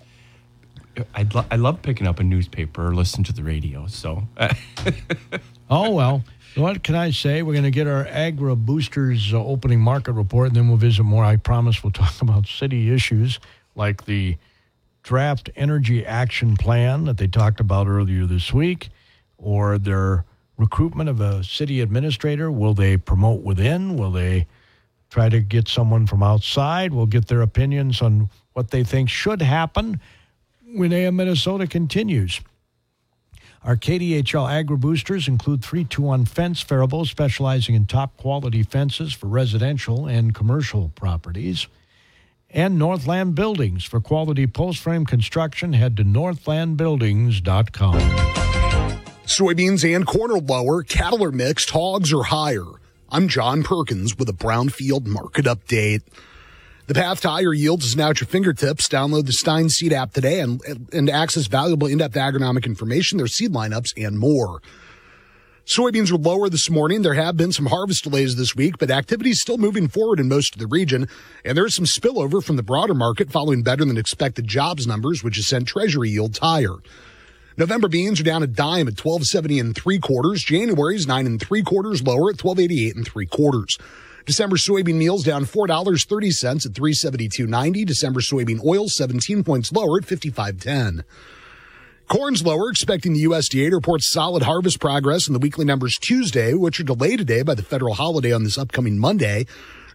I, 1.14 1.26
lo- 1.32 1.44
I 1.50 1.56
love 1.56 1.80
picking 1.82 2.06
up 2.06 2.18
a 2.18 2.24
newspaper 2.24 2.88
or 2.88 2.94
listen 2.94 3.22
to 3.24 3.32
the 3.32 3.42
radio. 3.42 3.86
So, 3.86 4.26
Oh, 5.70 5.90
well. 5.90 6.24
What 6.54 6.82
can 6.82 6.94
I 6.96 7.10
say? 7.10 7.42
We're 7.42 7.52
going 7.52 7.64
to 7.64 7.70
get 7.70 7.86
our 7.86 8.06
Agri 8.06 8.56
Boosters 8.56 9.32
uh, 9.32 9.44
opening 9.44 9.80
market 9.80 10.12
report, 10.12 10.48
and 10.48 10.56
then 10.56 10.66
we'll 10.66 10.78
visit 10.78 11.04
more. 11.04 11.24
I 11.24 11.36
promise 11.36 11.84
we'll 11.84 11.92
talk 12.04 12.20
about 12.20 12.46
city 12.46 12.92
issues 12.92 13.38
like 13.76 14.06
the 14.06 14.36
draft 15.04 15.50
energy 15.54 16.04
action 16.04 16.56
plan 16.56 17.04
that 17.04 17.18
they 17.18 17.28
talked 17.28 17.60
about 17.60 17.86
earlier 17.86 18.26
this 18.26 18.52
week, 18.52 18.88
or 19.36 19.78
their 19.78 20.24
recruitment 20.56 21.08
of 21.08 21.20
a 21.20 21.44
city 21.44 21.80
administrator. 21.80 22.50
Will 22.50 22.74
they 22.74 22.96
promote 22.96 23.42
within? 23.42 23.96
Will 23.96 24.10
they 24.10 24.46
try 25.10 25.28
to 25.28 25.40
get 25.40 25.68
someone 25.68 26.06
from 26.06 26.22
outside? 26.22 26.92
We'll 26.92 27.06
get 27.06 27.28
their 27.28 27.42
opinions 27.42 28.02
on 28.02 28.30
what 28.52 28.70
they 28.70 28.84
think 28.84 29.08
should 29.08 29.42
happen 29.42 30.00
when 30.74 30.92
AM 30.92 31.16
Minnesota 31.16 31.66
continues. 31.66 32.40
Our 33.64 33.76
KDHL 33.76 34.50
Agri 34.50 34.76
Boosters 34.76 35.26
include 35.26 35.64
3 35.64 35.84
to 35.84 36.02
1 36.02 36.26
fence 36.26 36.62
variables 36.62 37.10
specializing 37.10 37.74
in 37.74 37.86
top 37.86 38.16
quality 38.16 38.62
fences 38.62 39.12
for 39.12 39.26
residential 39.26 40.06
and 40.06 40.34
commercial 40.34 40.90
properties. 40.94 41.66
And 42.50 42.78
Northland 42.78 43.34
Buildings 43.34 43.84
for 43.84 44.00
quality 44.00 44.46
post 44.46 44.78
frame 44.78 45.04
construction. 45.04 45.74
Head 45.74 45.96
to 45.98 46.04
northlandbuildings.com. 46.04 48.00
Soybeans 49.26 49.94
and 49.94 50.06
corn 50.06 50.30
are 50.30 50.38
lower, 50.38 50.82
cattle 50.82 51.22
are 51.22 51.32
mixed, 51.32 51.68
hogs 51.68 52.10
are 52.14 52.22
higher. 52.22 52.64
I'm 53.10 53.28
John 53.28 53.62
Perkins 53.62 54.18
with 54.18 54.28
a 54.28 54.34
Brownfield 54.34 55.06
market 55.06 55.46
update. 55.46 56.02
The 56.88 56.94
path 56.94 57.22
to 57.22 57.30
higher 57.30 57.54
yields 57.54 57.86
is 57.86 57.96
now 57.96 58.10
at 58.10 58.20
your 58.20 58.28
fingertips. 58.28 58.86
Download 58.86 59.24
the 59.24 59.32
Stine 59.32 59.70
Seed 59.70 59.94
app 59.94 60.12
today 60.12 60.40
and, 60.40 60.60
and 60.92 61.08
access 61.08 61.46
valuable 61.46 61.86
in-depth 61.86 62.14
agronomic 62.14 62.66
information, 62.66 63.16
their 63.16 63.26
seed 63.26 63.50
lineups, 63.50 63.94
and 63.96 64.18
more. 64.18 64.60
Soybeans 65.64 66.12
were 66.12 66.18
lower 66.18 66.50
this 66.50 66.68
morning. 66.68 67.00
There 67.00 67.14
have 67.14 67.34
been 67.34 67.52
some 67.52 67.66
harvest 67.66 68.04
delays 68.04 68.36
this 68.36 68.54
week, 68.54 68.76
but 68.76 68.90
activity 68.90 69.30
is 69.30 69.40
still 69.40 69.56
moving 69.56 69.88
forward 69.88 70.20
in 70.20 70.28
most 70.28 70.54
of 70.54 70.58
the 70.58 70.66
region. 70.66 71.08
And 71.46 71.56
there 71.56 71.64
is 71.64 71.74
some 71.74 71.86
spillover 71.86 72.44
from 72.44 72.56
the 72.56 72.62
broader 72.62 72.94
market 72.94 73.30
following 73.30 73.62
better 73.62 73.86
than 73.86 73.96
expected 73.96 74.46
jobs 74.46 74.86
numbers, 74.86 75.24
which 75.24 75.36
has 75.36 75.48
sent 75.48 75.66
treasury 75.66 76.10
yields 76.10 76.40
higher. 76.40 76.74
November 77.58 77.88
beans 77.88 78.20
are 78.20 78.24
down 78.24 78.44
a 78.44 78.46
dime 78.46 78.86
at 78.86 79.04
1270 79.04 79.58
and 79.58 79.74
three 79.74 79.98
quarters. 79.98 80.44
January's 80.44 81.08
nine 81.08 81.26
and 81.26 81.40
three 81.40 81.64
quarters 81.64 82.00
lower 82.04 82.30
at 82.30 82.40
1288 82.40 82.94
and 82.94 83.04
three 83.04 83.26
quarters. 83.26 83.76
December 84.26 84.56
soybean 84.56 84.94
meals 84.94 85.24
down 85.24 85.44
$4.30 85.44 86.66
at 86.66 86.72
372.90. 86.72 87.84
December 87.84 88.20
soybean 88.20 88.64
oil 88.64 88.88
17 88.88 89.42
points 89.42 89.72
lower 89.72 89.98
at 89.98 90.04
55.10. 90.04 91.02
Corn's 92.06 92.46
lower, 92.46 92.70
expecting 92.70 93.12
the 93.12 93.24
USDA 93.24 93.70
to 93.70 93.74
report 93.74 94.02
solid 94.02 94.44
harvest 94.44 94.78
progress 94.78 95.26
in 95.26 95.32
the 95.32 95.40
weekly 95.40 95.64
numbers 95.64 95.98
Tuesday, 95.98 96.54
which 96.54 96.78
are 96.78 96.84
delayed 96.84 97.18
today 97.18 97.42
by 97.42 97.54
the 97.54 97.64
federal 97.64 97.94
holiday 97.94 98.32
on 98.32 98.44
this 98.44 98.56
upcoming 98.56 99.00
Monday. 99.00 99.46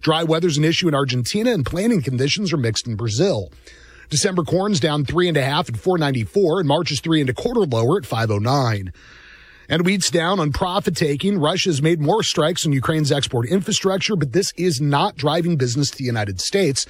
Dry 0.02 0.24
weather's 0.24 0.58
an 0.58 0.66
issue 0.66 0.90
in 0.90 0.96
Argentina 0.96 1.54
and 1.54 1.66
planting 1.66 2.02
conditions 2.02 2.52
are 2.52 2.58
mixed 2.58 2.88
in 2.88 2.98
Brazil. 2.98 3.54
December 4.10 4.44
corn's 4.44 4.80
down 4.80 5.06
three 5.06 5.28
and 5.28 5.38
a 5.38 5.44
half 5.44 5.70
at 5.70 5.78
494 5.78 6.60
and 6.60 6.68
March 6.68 6.92
is 6.92 7.00
three 7.00 7.22
and 7.22 7.30
a 7.30 7.34
quarter 7.34 7.62
lower 7.62 7.98
at 7.98 8.06
509. 8.06 8.94
And 9.70 9.86
wheat's 9.86 10.10
down 10.10 10.40
on 10.40 10.52
profit 10.52 10.96
taking. 10.96 11.40
Russia's 11.40 11.82
made 11.82 12.02
more 12.02 12.22
strikes 12.22 12.66
on 12.66 12.74
Ukraine's 12.74 13.12
export 13.12 13.48
infrastructure, 13.48 14.16
but 14.16 14.34
this 14.34 14.52
is 14.58 14.82
not 14.82 15.16
driving 15.16 15.56
business 15.56 15.90
to 15.92 15.98
the 15.98 16.04
United 16.04 16.42
States. 16.42 16.86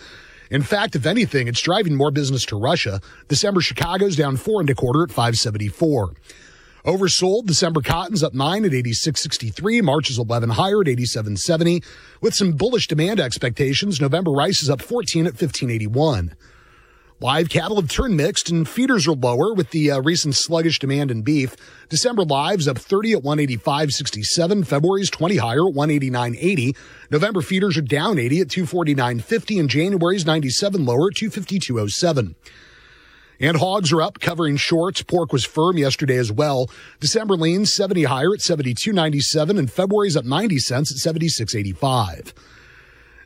In 0.50 0.62
fact, 0.62 0.96
if 0.96 1.06
anything, 1.06 1.48
it's 1.48 1.62
driving 1.62 1.96
more 1.96 2.12
business 2.12 2.46
to 2.46 2.56
Russia. 2.60 3.00
December 3.28 3.62
Chicago's 3.62 4.16
down 4.16 4.38
four 4.38 4.60
and 4.60 4.70
a 4.70 4.76
quarter 4.76 5.04
at 5.04 5.10
574. 5.10 6.14
Oversold, 6.86 7.46
December 7.46 7.82
cotton's 7.82 8.24
up 8.24 8.34
nine 8.34 8.66
at 8.66 8.72
86.63. 8.72 9.82
March 9.82 10.10
is 10.10 10.20
11 10.20 10.50
higher 10.50 10.82
at 10.82 10.88
87.70. 10.88 11.84
With 12.20 12.34
some 12.34 12.52
bullish 12.52 12.88
demand 12.88 13.22
expectations, 13.22 14.02
November 14.02 14.32
rice 14.32 14.62
is 14.62 14.70
up 14.70 14.82
14 14.82 15.26
at 15.26 15.34
1581. 15.34 16.36
Live 17.24 17.48
cattle 17.48 17.80
have 17.80 17.88
turned 17.88 18.18
mixed 18.18 18.50
and 18.50 18.68
feeders 18.68 19.08
are 19.08 19.14
lower 19.14 19.54
with 19.54 19.70
the 19.70 19.90
uh, 19.92 20.02
recent 20.02 20.36
sluggish 20.36 20.78
demand 20.78 21.10
in 21.10 21.22
beef. 21.22 21.56
December 21.88 22.26
lives 22.26 22.68
up 22.68 22.78
30 22.78 23.14
at 23.14 23.24
185.67. 23.24 24.68
February's 24.68 25.10
20 25.10 25.38
higher 25.38 25.66
at 25.66 25.74
189.80. 25.74 26.76
November 27.10 27.42
feeders 27.42 27.78
are 27.78 27.82
down 27.82 28.20
80 28.20 28.42
at 28.42 28.48
249.50 28.50 29.58
and 29.58 29.70
January's 29.70 30.26
97 30.26 30.84
lower 30.84 31.08
at 31.08 31.16
252.07. 31.16 32.36
And 33.40 33.56
hogs 33.56 33.94
are 33.94 34.02
up, 34.02 34.20
covering 34.20 34.58
shorts. 34.58 35.02
Pork 35.02 35.32
was 35.32 35.46
firm 35.46 35.78
yesterday 35.78 36.18
as 36.18 36.30
well. 36.30 36.70
December 37.00 37.38
leans 37.38 37.74
70 37.74 38.04
higher 38.04 38.34
at 38.34 38.42
72.97 38.42 39.58
and 39.58 39.72
February's 39.72 40.18
up 40.18 40.26
90 40.26 40.60
cents 40.60 40.92
at 40.92 41.16
76.85. 41.16 42.34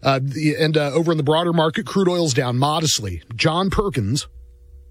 Uh, 0.03 0.19
the, 0.21 0.55
and 0.57 0.77
uh, 0.77 0.91
over 0.93 1.11
in 1.11 1.17
the 1.17 1.23
broader 1.23 1.53
market, 1.53 1.85
crude 1.85 2.07
oil's 2.07 2.33
down 2.33 2.57
modestly. 2.57 3.21
John 3.35 3.69
Perkins, 3.69 4.27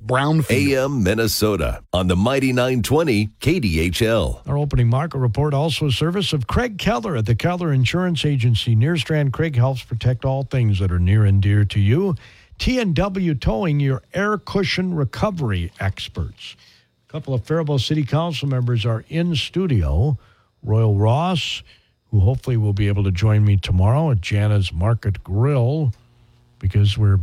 Brownfield. 0.05 0.51
AM 0.51 1.03
Minnesota 1.03 1.83
on 1.93 2.07
the 2.07 2.15
Mighty 2.15 2.53
920 2.53 3.29
KDHL. 3.41 4.47
Our 4.47 4.57
opening 4.57 4.89
market 4.89 5.19
report 5.19 5.53
also 5.53 5.87
a 5.87 5.93
service 5.93 6.33
of 6.33 6.47
Craig 6.47 6.79
Keller 6.79 7.17
at 7.17 7.27
the 7.27 7.35
Keller 7.35 7.73
Insurance 7.73 8.25
Agency. 8.25 8.77
Near 8.77 8.97
Strand 8.97 9.33
Craig 9.33 9.57
helps 9.57 9.83
protect 9.83 10.25
all 10.25 10.45
things 10.45 10.79
that 10.79 10.93
are 10.93 11.01
near 11.01 11.25
and 11.25 11.43
dear 11.43 11.65
to 11.65 11.81
you. 11.81 12.15
T&W 12.59 13.35
Towing, 13.35 13.81
your 13.81 14.03
air 14.15 14.39
cushion 14.39 14.95
recovery 14.95 15.73
experts. 15.81 16.57
A 17.09 17.13
couple 17.13 17.35
of 17.35 17.45
Faribault 17.45 17.81
City 17.81 18.05
Council 18.05 18.49
members 18.49 18.87
are 18.87 19.05
in 19.09 19.35
studio. 19.35 20.17
Royal 20.63 20.97
Ross, 20.97 21.63
who 22.17 22.25
hopefully 22.25 22.57
will 22.57 22.73
be 22.73 22.89
able 22.89 23.05
to 23.05 23.11
join 23.11 23.45
me 23.45 23.57
tomorrow 23.59 24.11
at 24.11 24.21
Jana's 24.23 24.73
Market 24.73 25.23
Grill 25.23 25.93
because 26.59 26.97
we're 26.97 27.19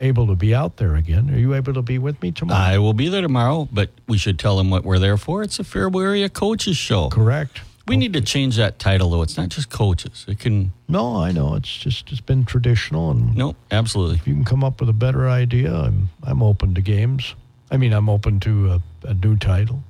able 0.00 0.26
to 0.26 0.34
be 0.34 0.54
out 0.54 0.76
there 0.76 0.94
again. 0.94 1.30
Are 1.30 1.38
you 1.38 1.54
able 1.54 1.72
to 1.72 1.80
be 1.82 1.96
with 1.98 2.20
me 2.20 2.30
tomorrow? 2.30 2.60
I 2.60 2.76
will 2.78 2.92
be 2.92 3.08
there 3.08 3.22
tomorrow, 3.22 3.66
but 3.72 3.88
we 4.06 4.18
should 4.18 4.38
tell 4.38 4.58
them 4.58 4.68
what 4.68 4.84
we're 4.84 4.98
there 4.98 5.16
for. 5.16 5.42
It's 5.42 5.58
a 5.58 5.64
Faribault 5.64 6.02
Area 6.02 6.28
Coaches 6.28 6.76
Show. 6.76 7.08
Correct. 7.08 7.60
We 7.86 7.96
need 7.96 8.12
to 8.12 8.20
change 8.20 8.56
that 8.56 8.78
title, 8.78 9.08
though. 9.10 9.22
It's 9.22 9.38
not 9.38 9.48
just 9.48 9.70
coaches. 9.70 10.26
It 10.28 10.38
can. 10.38 10.72
No, 10.86 11.16
I 11.16 11.32
know. 11.32 11.54
It's 11.54 11.74
just 11.78 12.12
it's 12.12 12.20
been 12.20 12.44
traditional 12.44 13.10
and 13.10 13.34
No, 13.34 13.56
absolutely. 13.70 14.16
if 14.16 14.28
you 14.28 14.34
can 14.34 14.44
come 14.44 14.62
up 14.62 14.80
with 14.80 14.90
a 14.90 14.94
better 14.94 15.28
idea, 15.30 15.74
I'm 15.74 16.10
I'm 16.22 16.42
open 16.42 16.74
to 16.74 16.82
games. 16.82 17.34
I 17.70 17.78
mean, 17.78 17.92
I'm 17.94 18.08
open 18.10 18.38
to 18.40 18.72
a, 18.72 18.82
a 19.08 19.14
new 19.14 19.36
title. 19.36 19.82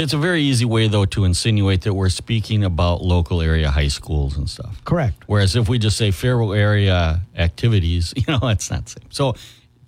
It's 0.00 0.14
a 0.14 0.18
very 0.18 0.40
easy 0.42 0.64
way, 0.64 0.88
though, 0.88 1.04
to 1.04 1.24
insinuate 1.24 1.82
that 1.82 1.92
we're 1.92 2.08
speaking 2.08 2.64
about 2.64 3.02
local 3.02 3.42
area 3.42 3.70
high 3.70 3.88
schools 3.88 4.34
and 4.34 4.48
stuff. 4.48 4.82
Correct. 4.84 5.24
Whereas 5.26 5.56
if 5.56 5.68
we 5.68 5.78
just 5.78 5.98
say 5.98 6.10
Faribault 6.10 6.56
area 6.56 7.20
activities, 7.36 8.14
you 8.16 8.24
know, 8.26 8.38
that's 8.38 8.70
not 8.70 8.86
the 8.86 8.92
same. 8.92 9.10
So 9.10 9.34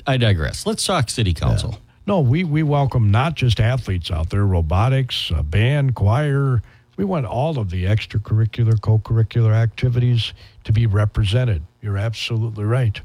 I 0.06 0.18
digress. 0.18 0.66
Let's 0.66 0.84
talk 0.84 1.08
city 1.08 1.32
council. 1.32 1.78
No, 2.06 2.20
we 2.20 2.44
we 2.44 2.62
welcome 2.62 3.10
not 3.10 3.36
just 3.36 3.58
athletes 3.58 4.10
out 4.10 4.28
there, 4.28 4.44
robotics, 4.44 5.30
uh, 5.34 5.42
band, 5.42 5.94
choir. 5.94 6.60
We 6.98 7.04
want 7.04 7.24
all 7.24 7.58
of 7.58 7.70
the 7.70 7.84
extracurricular, 7.84 8.78
co-curricular 8.80 9.54
activities 9.54 10.34
to 10.64 10.72
be 10.72 10.84
represented. 10.84 11.62
You're 11.80 11.96
absolutely 11.96 12.64
right. 12.64 13.00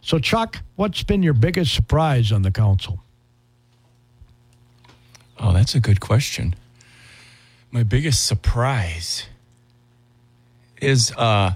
So, 0.00 0.20
Chuck, 0.20 0.60
what's 0.76 1.02
been 1.02 1.22
your 1.22 1.34
biggest 1.34 1.74
surprise 1.74 2.30
on 2.30 2.42
the 2.42 2.52
council? 2.52 3.02
Oh, 5.40 5.52
that's 5.52 5.74
a 5.74 5.80
good 5.80 6.00
question. 6.00 6.54
My 7.70 7.82
biggest 7.82 8.26
surprise 8.26 9.26
is 10.80 11.12
uh, 11.16 11.54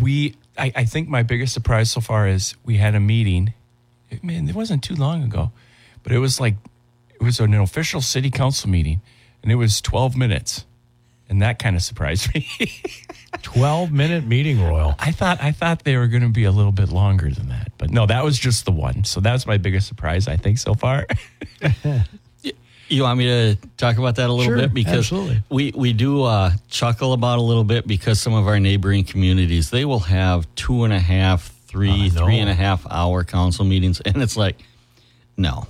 we. 0.00 0.34
I, 0.58 0.72
I 0.74 0.84
think 0.84 1.08
my 1.08 1.22
biggest 1.22 1.52
surprise 1.52 1.90
so 1.90 2.00
far 2.00 2.26
is 2.26 2.54
we 2.64 2.78
had 2.78 2.94
a 2.94 3.00
meeting. 3.00 3.52
It, 4.10 4.24
man, 4.24 4.48
it 4.48 4.54
wasn't 4.54 4.82
too 4.82 4.94
long 4.94 5.22
ago, 5.22 5.52
but 6.02 6.12
it 6.12 6.18
was 6.18 6.40
like 6.40 6.54
it 7.14 7.22
was 7.22 7.40
an 7.40 7.54
official 7.54 8.00
city 8.00 8.30
council 8.30 8.70
meeting, 8.70 9.02
and 9.42 9.52
it 9.52 9.56
was 9.56 9.80
twelve 9.82 10.16
minutes, 10.16 10.64
and 11.28 11.42
that 11.42 11.58
kind 11.58 11.76
of 11.76 11.82
surprised 11.82 12.34
me. 12.34 12.48
12 13.42 13.92
minute 13.92 14.26
meeting, 14.26 14.62
Royal. 14.62 14.94
I 14.98 15.12
thought 15.12 15.42
I 15.42 15.52
thought 15.52 15.84
they 15.84 15.96
were 15.96 16.06
going 16.06 16.22
to 16.22 16.30
be 16.30 16.44
a 16.44 16.50
little 16.50 16.72
bit 16.72 16.88
longer 16.88 17.30
than 17.30 17.48
that, 17.50 17.72
but 17.76 17.90
no, 17.90 18.06
that 18.06 18.24
was 18.24 18.38
just 18.38 18.64
the 18.64 18.70
one. 18.70 19.04
So 19.04 19.20
that's 19.20 19.46
my 19.46 19.58
biggest 19.58 19.86
surprise 19.86 20.26
I 20.26 20.36
think 20.36 20.56
so 20.58 20.72
far. 20.74 21.06
You 22.88 23.02
want 23.02 23.18
me 23.18 23.24
to 23.26 23.56
talk 23.76 23.98
about 23.98 24.16
that 24.16 24.30
a 24.30 24.32
little 24.32 24.52
Sure, 24.52 24.56
bit 24.58 24.74
because 24.74 24.98
absolutely. 24.98 25.42
we 25.48 25.72
we 25.74 25.92
do 25.92 26.22
uh, 26.22 26.52
chuckle 26.68 27.12
about 27.12 27.38
a 27.38 27.42
little 27.42 27.64
bit 27.64 27.86
because 27.86 28.20
some 28.20 28.32
of 28.32 28.46
our 28.46 28.60
neighboring 28.60 29.04
communities 29.04 29.70
they 29.70 29.84
will 29.84 30.00
have 30.00 30.46
two 30.54 30.84
and 30.84 30.92
a 30.92 30.98
half, 31.00 31.52
three, 31.66 32.08
three 32.10 32.38
and 32.38 32.48
a 32.48 32.54
half 32.54 32.86
hour 32.90 33.24
council 33.24 33.64
meetings, 33.64 34.00
and 34.00 34.22
it's 34.22 34.36
like 34.36 34.56
no. 35.36 35.66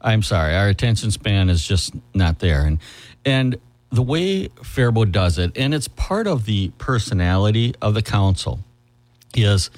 I'm 0.00 0.22
sorry. 0.22 0.54
Our 0.54 0.68
attention 0.68 1.10
span 1.10 1.50
is 1.50 1.66
just 1.66 1.92
not 2.14 2.38
there. 2.38 2.62
And 2.62 2.78
and 3.24 3.58
the 3.90 4.02
way 4.02 4.48
Faribault 4.62 5.12
does 5.12 5.38
it, 5.38 5.52
and 5.56 5.74
it's 5.74 5.88
part 5.88 6.26
of 6.26 6.46
the 6.46 6.70
personality 6.78 7.74
of 7.82 7.94
the 7.94 8.02
council, 8.02 8.60
is 9.34 9.70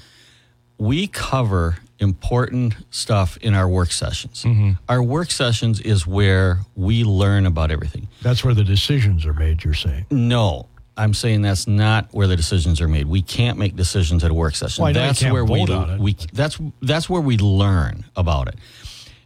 we 0.77 1.07
cover 1.07 1.77
important 2.01 2.75
stuff 2.89 3.37
in 3.37 3.53
our 3.53 3.69
work 3.69 3.91
sessions. 3.91 4.43
Mm-hmm. 4.43 4.71
Our 4.89 5.01
work 5.01 5.31
sessions 5.31 5.79
is 5.79 6.05
where 6.05 6.59
we 6.75 7.03
learn 7.03 7.45
about 7.45 7.71
everything. 7.71 8.09
That's 8.21 8.43
where 8.43 8.55
the 8.55 8.63
decisions 8.63 9.25
are 9.25 9.33
made, 9.33 9.63
you're 9.63 9.75
saying. 9.75 10.07
No, 10.09 10.67
I'm 10.97 11.13
saying 11.13 11.43
that's 11.43 11.67
not 11.67 12.09
where 12.11 12.27
the 12.27 12.35
decisions 12.35 12.81
are 12.81 12.87
made. 12.87 13.05
We 13.05 13.21
can't 13.21 13.57
make 13.57 13.75
decisions 13.75 14.23
at 14.23 14.31
a 14.31 14.33
work 14.33 14.55
session. 14.55 14.81
Well, 14.81 14.89
I 14.89 14.93
know 14.93 15.01
you 15.01 15.07
that's 15.07 15.23
where 15.23 15.45
we, 15.45 15.65
vote 15.65 15.69
on 15.69 15.89
it, 15.91 15.99
we 15.99 16.17
that's 16.33 16.59
that's 16.81 17.09
where 17.09 17.21
we 17.21 17.37
learn 17.37 18.03
about 18.15 18.47
it. 18.49 18.55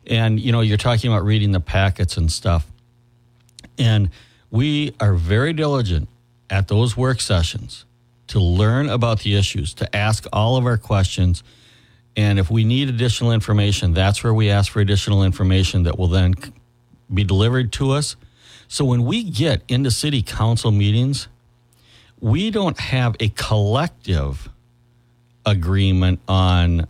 And 0.06 0.40
you 0.40 0.52
know, 0.52 0.62
you're 0.62 0.78
talking 0.78 1.12
about 1.12 1.24
reading 1.24 1.52
the 1.52 1.60
packets 1.62 2.18
and 2.18 2.32
stuff. 2.32 2.68
And 3.78 4.10
we 4.52 4.94
are 5.00 5.16
very 5.16 5.54
diligent 5.54 6.08
at 6.50 6.68
those 6.68 6.96
work 6.96 7.20
sessions 7.20 7.86
to 8.28 8.40
learn 8.40 8.90
about 8.90 9.22
the 9.22 9.36
issues, 9.36 9.74
to 9.76 9.96
ask 9.96 10.26
all 10.32 10.58
of 10.58 10.66
our 10.66 10.78
questions. 10.78 11.44
And 12.18 12.40
if 12.40 12.50
we 12.50 12.64
need 12.64 12.90
additional 12.90 13.32
information, 13.32 13.94
that's 13.94 14.24
where 14.24 14.34
we 14.34 14.50
ask 14.50 14.72
for 14.72 14.80
additional 14.80 15.24
information 15.24 15.84
that 15.84 16.00
will 16.00 16.08
then 16.08 16.34
be 17.14 17.24
delivered 17.24 17.72
to 17.74 17.92
us. 17.92 18.16
So 18.68 18.86
when 18.86 19.06
we 19.06 19.24
get 19.24 19.64
into 19.68 19.92
city 19.92 20.22
council 20.22 20.72
meetings, 20.72 21.28
we 22.20 22.50
don't 22.52 22.80
have 22.80 23.16
a 23.20 23.30
collective 23.30 24.50
agreement 25.46 26.20
on 26.28 26.88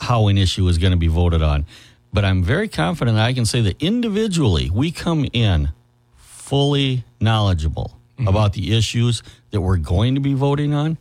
how 0.00 0.28
an 0.28 0.38
issue 0.38 0.66
is 0.68 0.78
going 0.78 0.90
to 0.90 0.96
be 0.96 1.06
voted 1.06 1.42
on. 1.42 1.66
But 2.12 2.24
I'm 2.24 2.42
very 2.42 2.68
confident 2.68 3.18
I 3.18 3.32
can 3.32 3.44
say 3.44 3.60
that 3.62 3.80
individually 3.82 4.70
we 4.70 4.90
come 4.90 5.26
in 5.32 5.70
fully 6.16 7.04
knowledgeable 7.20 7.96
mm-hmm. 8.18 8.28
about 8.28 8.54
the 8.54 8.76
issues 8.76 9.22
that 9.50 9.60
we're 9.60 9.76
going 9.76 10.14
to 10.14 10.20
be 10.20 10.34
voting 10.34 10.74
on. 10.74 10.98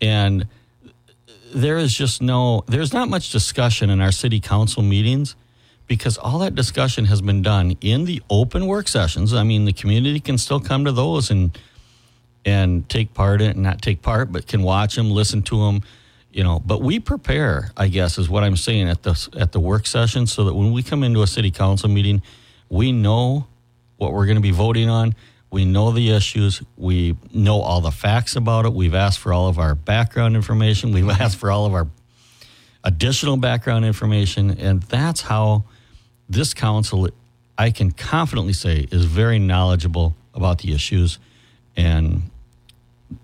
And 0.00 0.48
there 1.52 1.78
is 1.78 1.92
just 1.92 2.22
no, 2.22 2.64
there's 2.66 2.92
not 2.92 3.08
much 3.08 3.30
discussion 3.30 3.90
in 3.90 4.00
our 4.00 4.12
city 4.12 4.40
council 4.40 4.82
meetings 4.82 5.36
because 5.86 6.16
all 6.18 6.38
that 6.38 6.54
discussion 6.54 7.04
has 7.06 7.20
been 7.20 7.42
done 7.42 7.76
in 7.80 8.04
the 8.04 8.22
open 8.30 8.66
work 8.66 8.88
sessions. 8.88 9.34
I 9.34 9.42
mean, 9.42 9.64
the 9.64 9.72
community 9.72 10.20
can 10.20 10.38
still 10.38 10.60
come 10.60 10.84
to 10.84 10.92
those 10.92 11.30
and 11.30 11.56
and 12.44 12.88
take 12.88 13.14
part 13.14 13.40
in 13.40 13.50
and 13.50 13.62
not 13.62 13.80
take 13.80 14.02
part, 14.02 14.32
but 14.32 14.46
can 14.46 14.62
watch 14.62 14.96
them, 14.96 15.10
listen 15.10 15.42
to 15.42 15.64
them, 15.64 15.82
you 16.32 16.42
know. 16.42 16.58
But 16.58 16.82
we 16.82 16.98
prepare, 16.98 17.70
I 17.76 17.88
guess, 17.88 18.18
is 18.18 18.28
what 18.28 18.42
I'm 18.42 18.56
saying 18.56 18.88
at 18.88 19.02
the 19.02 19.28
at 19.38 19.52
the 19.52 19.60
work 19.60 19.86
session, 19.86 20.26
so 20.26 20.44
that 20.44 20.54
when 20.54 20.72
we 20.72 20.82
come 20.82 21.04
into 21.04 21.22
a 21.22 21.26
city 21.26 21.50
council 21.50 21.88
meeting, 21.88 22.22
we 22.68 22.90
know 22.90 23.46
what 23.96 24.12
we're 24.12 24.26
going 24.26 24.36
to 24.36 24.42
be 24.42 24.50
voting 24.50 24.88
on. 24.88 25.14
We 25.52 25.66
know 25.66 25.92
the 25.92 26.10
issues. 26.10 26.62
We 26.76 27.16
know 27.32 27.60
all 27.60 27.82
the 27.82 27.90
facts 27.90 28.36
about 28.36 28.64
it. 28.64 28.72
We've 28.72 28.94
asked 28.94 29.18
for 29.18 29.32
all 29.32 29.48
of 29.48 29.58
our 29.58 29.74
background 29.74 30.34
information. 30.34 30.92
We've 30.92 31.08
asked 31.20 31.36
for 31.36 31.50
all 31.50 31.66
of 31.66 31.74
our 31.74 31.86
additional 32.82 33.36
background 33.36 33.84
information, 33.84 34.50
and 34.58 34.82
that's 34.82 35.20
how 35.20 35.64
this 36.28 36.54
council, 36.54 37.08
I 37.56 37.70
can 37.70 37.90
confidently 37.90 38.54
say, 38.54 38.88
is 38.90 39.04
very 39.04 39.38
knowledgeable 39.38 40.16
about 40.34 40.58
the 40.58 40.72
issues, 40.72 41.18
and 41.76 42.22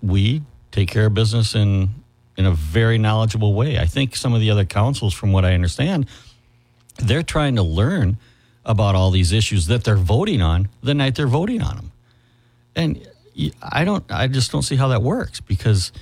we 0.02 0.42
take 0.70 0.90
care 0.90 1.06
of 1.06 1.14
business 1.14 1.54
in 1.54 1.90
in 2.37 2.47
a 2.47 2.52
very 2.52 2.99
knowledgeable 2.99 3.52
way. 3.52 3.80
I 3.80 3.87
think 3.87 4.14
some 4.14 4.32
of 4.32 4.40
the 4.40 4.50
other 4.50 4.64
councils, 4.64 5.12
from 5.12 5.32
what 5.32 5.44
I 5.44 5.54
understand, 5.54 6.06
they're 6.97 7.25
trying 7.25 7.56
to 7.56 7.64
learn 7.64 8.16
about 8.64 8.94
all 8.94 9.11
these 9.11 9.32
issues 9.32 9.66
that 9.66 9.82
they're 9.82 9.97
voting 9.97 10.40
on 10.40 10.68
the 10.80 10.94
night 10.94 11.16
they're 11.16 11.26
voting 11.26 11.61
on 11.61 11.76
them, 11.76 11.93
and 12.78 13.06
I 13.62 13.84
don't, 13.84 14.04
I 14.10 14.26
just 14.26 14.50
don't 14.50 14.62
see 14.62 14.76
how 14.76 14.88
that 14.88 15.02
works 15.02 15.41
because 15.41 15.93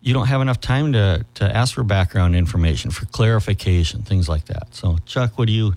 you 0.00 0.14
don't 0.14 0.26
have 0.26 0.40
enough 0.40 0.60
time 0.60 0.92
to 0.92 1.24
to 1.34 1.56
ask 1.56 1.74
for 1.74 1.82
background 1.82 2.36
information, 2.36 2.90
for 2.90 3.06
clarification, 3.06 4.02
things 4.02 4.28
like 4.28 4.44
that. 4.46 4.74
So, 4.74 4.98
Chuck, 5.06 5.36
what 5.38 5.46
do 5.46 5.52
you 5.52 5.74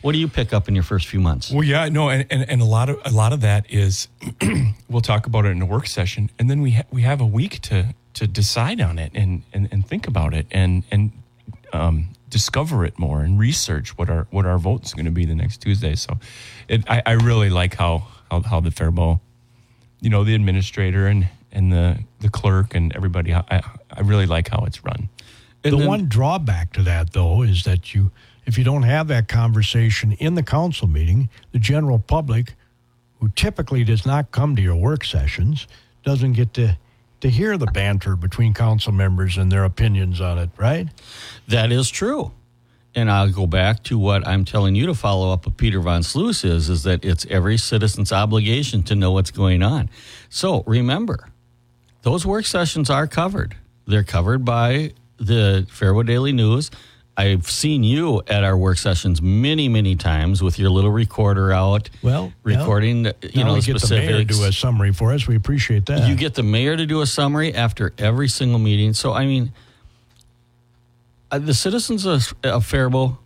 what 0.00 0.12
do 0.12 0.18
you 0.18 0.28
pick 0.28 0.52
up 0.52 0.68
in 0.68 0.74
your 0.74 0.84
first 0.84 1.06
few 1.06 1.20
months? 1.20 1.50
Well, 1.50 1.64
yeah, 1.64 1.88
no, 1.88 2.08
and, 2.08 2.24
and, 2.30 2.48
and 2.48 2.62
a 2.62 2.64
lot 2.64 2.88
of 2.88 3.00
a 3.04 3.10
lot 3.10 3.32
of 3.32 3.40
that 3.42 3.70
is 3.70 4.08
we'll 4.88 5.02
talk 5.02 5.26
about 5.26 5.44
it 5.44 5.50
in 5.50 5.60
a 5.60 5.66
work 5.66 5.86
session, 5.86 6.30
and 6.38 6.48
then 6.48 6.62
we 6.62 6.72
ha- 6.72 6.86
we 6.90 7.02
have 7.02 7.20
a 7.20 7.26
week 7.26 7.60
to 7.62 7.94
to 8.14 8.26
decide 8.26 8.80
on 8.80 8.98
it 8.98 9.12
and, 9.14 9.42
and, 9.52 9.68
and 9.70 9.86
think 9.86 10.08
about 10.08 10.34
it 10.34 10.46
and 10.50 10.82
and 10.90 11.12
um, 11.72 12.08
discover 12.28 12.84
it 12.84 12.98
more 12.98 13.20
and 13.20 13.38
research 13.38 13.96
what 13.98 14.08
our 14.08 14.26
what 14.30 14.46
our 14.46 14.58
vote's 14.58 14.94
going 14.94 15.04
to 15.04 15.12
be 15.12 15.24
the 15.24 15.34
next 15.34 15.58
Tuesday. 15.58 15.94
So, 15.94 16.18
it, 16.68 16.88
I, 16.88 17.02
I 17.04 17.12
really 17.12 17.50
like 17.50 17.74
how 17.74 18.06
how 18.30 18.40
how 18.42 18.60
the 18.60 18.70
Faribault, 18.70 19.20
you 20.00 20.10
know, 20.10 20.24
the 20.24 20.34
administrator 20.34 21.06
and 21.06 21.28
and 21.52 21.72
the 21.72 21.98
the 22.20 22.28
clerk 22.28 22.74
and 22.74 22.94
everybody. 22.94 23.34
I 23.34 23.42
I 23.90 24.00
really 24.02 24.26
like 24.26 24.48
how 24.48 24.64
it's 24.64 24.84
run. 24.84 25.08
And 25.64 25.72
the 25.72 25.78
then- 25.78 25.88
one 25.88 26.08
drawback 26.08 26.72
to 26.74 26.82
that, 26.84 27.12
though, 27.12 27.42
is 27.42 27.64
that 27.64 27.94
you, 27.94 28.12
if 28.46 28.56
you 28.56 28.64
don't 28.64 28.84
have 28.84 29.08
that 29.08 29.28
conversation 29.28 30.12
in 30.12 30.34
the 30.34 30.42
council 30.42 30.86
meeting, 30.86 31.28
the 31.52 31.58
general 31.58 31.98
public, 31.98 32.54
who 33.20 33.28
typically 33.30 33.82
does 33.82 34.06
not 34.06 34.30
come 34.30 34.54
to 34.56 34.62
your 34.62 34.76
work 34.76 35.04
sessions, 35.04 35.66
doesn't 36.04 36.34
get 36.34 36.54
to 36.54 36.76
to 37.20 37.28
hear 37.28 37.58
the 37.58 37.66
banter 37.66 38.14
between 38.14 38.54
council 38.54 38.92
members 38.92 39.36
and 39.36 39.50
their 39.50 39.64
opinions 39.64 40.20
on 40.20 40.38
it, 40.38 40.50
right? 40.56 40.86
That 41.48 41.72
is 41.72 41.90
true. 41.90 42.30
And 42.98 43.08
I'll 43.08 43.30
go 43.30 43.46
back 43.46 43.84
to 43.84 43.96
what 43.96 44.26
I'm 44.26 44.44
telling 44.44 44.74
you 44.74 44.86
to 44.86 44.94
follow 44.94 45.32
up 45.32 45.44
with 45.44 45.56
Peter 45.56 45.78
Von 45.78 46.00
Sluis 46.00 46.44
is, 46.44 46.68
is 46.68 46.82
that 46.82 47.04
it's 47.04 47.24
every 47.30 47.56
citizen's 47.56 48.10
obligation 48.10 48.82
to 48.82 48.96
know 48.96 49.12
what's 49.12 49.30
going 49.30 49.62
on. 49.62 49.88
So 50.30 50.64
remember, 50.66 51.28
those 52.02 52.26
work 52.26 52.44
sessions 52.44 52.90
are 52.90 53.06
covered. 53.06 53.54
They're 53.86 54.02
covered 54.02 54.44
by 54.44 54.94
the 55.16 55.64
Faribault 55.70 56.06
Daily 56.06 56.32
News. 56.32 56.72
I've 57.16 57.48
seen 57.48 57.84
you 57.84 58.20
at 58.26 58.42
our 58.42 58.56
work 58.56 58.78
sessions 58.78 59.22
many, 59.22 59.68
many 59.68 59.94
times 59.94 60.42
with 60.42 60.58
your 60.58 60.70
little 60.70 60.90
recorder 60.90 61.52
out. 61.52 61.88
Well, 62.02 62.32
recording, 62.42 63.04
yeah. 63.04 63.12
you 63.22 63.44
Now 63.44 63.50
know, 63.50 63.54
we 63.54 63.60
get 63.60 63.80
the 63.80 63.94
mayor 63.94 64.18
to 64.18 64.24
do 64.24 64.42
a 64.42 64.52
summary 64.52 64.92
for 64.92 65.12
us. 65.12 65.28
We 65.28 65.36
appreciate 65.36 65.86
that. 65.86 66.08
You 66.08 66.16
get 66.16 66.34
the 66.34 66.42
mayor 66.42 66.76
to 66.76 66.84
do 66.84 67.00
a 67.00 67.06
summary 67.06 67.54
after 67.54 67.94
every 67.96 68.26
single 68.26 68.58
meeting. 68.58 68.92
So, 68.92 69.12
I 69.12 69.24
mean, 69.24 69.52
uh, 71.30 71.38
the 71.38 71.54
citizens 71.54 72.06
of, 72.06 72.34
of 72.44 72.64
Faribault, 72.64 73.18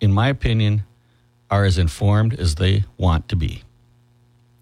in 0.00 0.12
my 0.12 0.28
opinion, 0.28 0.84
are 1.50 1.64
as 1.64 1.78
informed 1.78 2.34
as 2.34 2.56
they 2.56 2.84
want 2.96 3.28
to 3.28 3.36
be. 3.36 3.62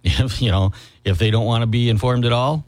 If 0.04 0.42
you 0.42 0.50
know, 0.50 0.72
if 1.04 1.18
they 1.18 1.30
don't 1.30 1.46
want 1.46 1.62
to 1.62 1.66
be 1.66 1.88
informed 1.88 2.24
at 2.24 2.32
all, 2.32 2.64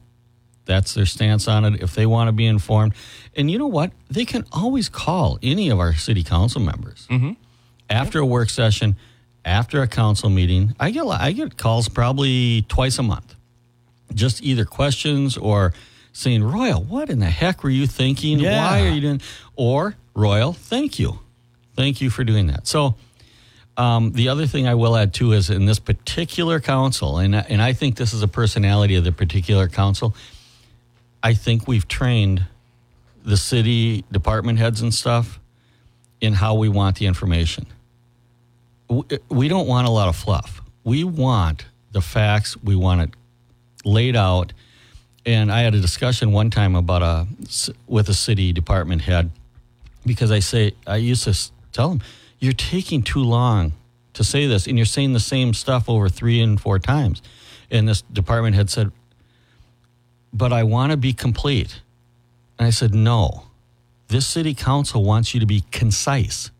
that's 0.67 0.95
their 0.95 1.05
stance 1.05 1.49
on 1.49 1.65
it. 1.65 1.83
If 1.83 1.95
they 1.95 2.07
want 2.07 2.29
to 2.29 2.33
be 2.33 2.47
informed, 2.47 2.95
and 3.37 3.51
you 3.51 3.59
know 3.59 3.67
what, 3.67 3.91
they 4.09 4.25
can 4.25 4.45
always 4.53 4.89
call 4.89 5.39
any 5.43 5.69
of 5.69 5.81
our 5.81 5.95
city 5.95 6.23
council 6.23 6.61
members 6.61 7.09
after 7.91 8.21
a 8.21 8.25
work 8.27 8.51
session, 8.51 8.95
after 9.45 9.83
a 9.83 9.89
council 9.89 10.31
meeting. 10.31 10.75
I 10.79 10.91
get 10.91 11.05
I 11.07 11.33
get 11.33 11.57
calls 11.59 11.89
probably 11.89 12.63
twice 12.63 12.99
a 13.01 13.03
month 13.03 13.35
just 14.15 14.43
either 14.43 14.65
questions 14.65 15.37
or 15.37 15.73
saying, 16.13 16.43
Royal, 16.45 16.83
what 16.83 17.11
in 17.11 17.19
the 17.19 17.27
heck 17.31 17.63
were 17.65 17.71
you 17.71 17.87
thinking? 17.87 18.39
Yeah. 18.39 18.61
Why 18.65 18.87
are 18.87 18.91
you 18.91 19.01
doing? 19.01 19.21
Or 19.57 19.97
Royal, 20.15 20.53
thank 20.53 20.99
you, 20.99 21.19
thank 21.77 22.01
you 22.01 22.11
for 22.11 22.25
doing 22.25 22.47
that. 22.49 22.67
So. 22.67 22.97
Um, 23.77 24.13
the 24.13 24.29
other 24.29 24.47
thing 24.47 24.69
I 24.69 24.77
will 24.77 24.97
add 24.97 25.13
too 25.13 25.33
is 25.33 25.51
in 25.51 25.67
this 25.67 25.81
particular 25.81 26.61
council, 26.61 27.19
and 27.19 27.35
and 27.35 27.61
I 27.61 27.73
think 27.73 27.97
this 27.97 28.13
is 28.13 28.23
a 28.23 28.29
personality 28.29 28.95
of 28.95 29.03
the 29.03 29.11
particular 29.11 29.67
council. 29.67 30.15
I 31.25 31.35
think 31.35 31.67
we've 31.67 31.89
trained 31.89 32.47
the 33.25 33.37
city 33.37 34.05
department 34.13 34.59
heads 34.59 34.83
and 34.83 34.93
stuff 34.93 35.41
in 36.21 36.35
how 36.35 36.55
we 36.55 36.69
want 36.69 36.99
the 36.99 37.07
information. 37.07 37.67
We 39.29 39.49
don't 39.49 39.67
want 39.67 39.89
a 39.89 39.91
lot 39.91 40.09
of 40.09 40.17
fluff. 40.17 40.61
We 40.85 41.03
want 41.05 41.65
the 41.93 42.03
facts. 42.03 42.57
We 42.63 42.77
want 42.77 43.01
it 43.01 43.11
laid 43.85 44.17
out. 44.17 44.53
And 45.27 45.51
I 45.51 45.61
had 45.61 45.75
a 45.75 45.81
discussion 45.81 46.33
one 46.33 46.51
time 46.51 46.77
about 46.77 47.03
a 47.03 47.27
with 47.87 48.09
a 48.11 48.15
city 48.15 48.53
department 48.53 49.03
head 49.03 49.31
because 50.07 50.31
I 50.31 50.41
say 50.41 50.73
I 50.87 50.97
used 50.97 51.25
to 51.25 51.35
tell 51.73 51.91
them 51.91 52.03
you're 52.39 52.53
taking 52.53 53.03
too 53.03 53.23
long 53.23 53.73
to 54.13 54.25
say 54.25 54.47
this, 54.47 54.67
and 54.67 54.79
you're 54.79 54.87
saying 54.87 55.13
the 55.13 55.21
same 55.21 55.55
stuff 55.55 55.89
over 55.89 56.09
three 56.09 56.41
and 56.41 56.61
four 56.61 56.79
times. 56.79 57.23
And 57.71 57.89
this 57.89 58.03
department 58.03 58.55
head 58.55 58.71
said, 58.71 58.93
"But 60.33 60.53
I 60.53 60.63
want 60.63 60.93
to 60.93 60.97
be 60.97 61.13
complete." 61.13 61.81
And 62.59 62.67
I 62.67 62.71
said, 62.71 62.95
"No, 62.95 63.47
this 64.09 64.27
city 64.27 64.55
council 64.55 65.03
wants 65.03 65.35
you 65.35 65.41
to 65.41 65.47
be 65.47 65.65
concise." 65.71 66.51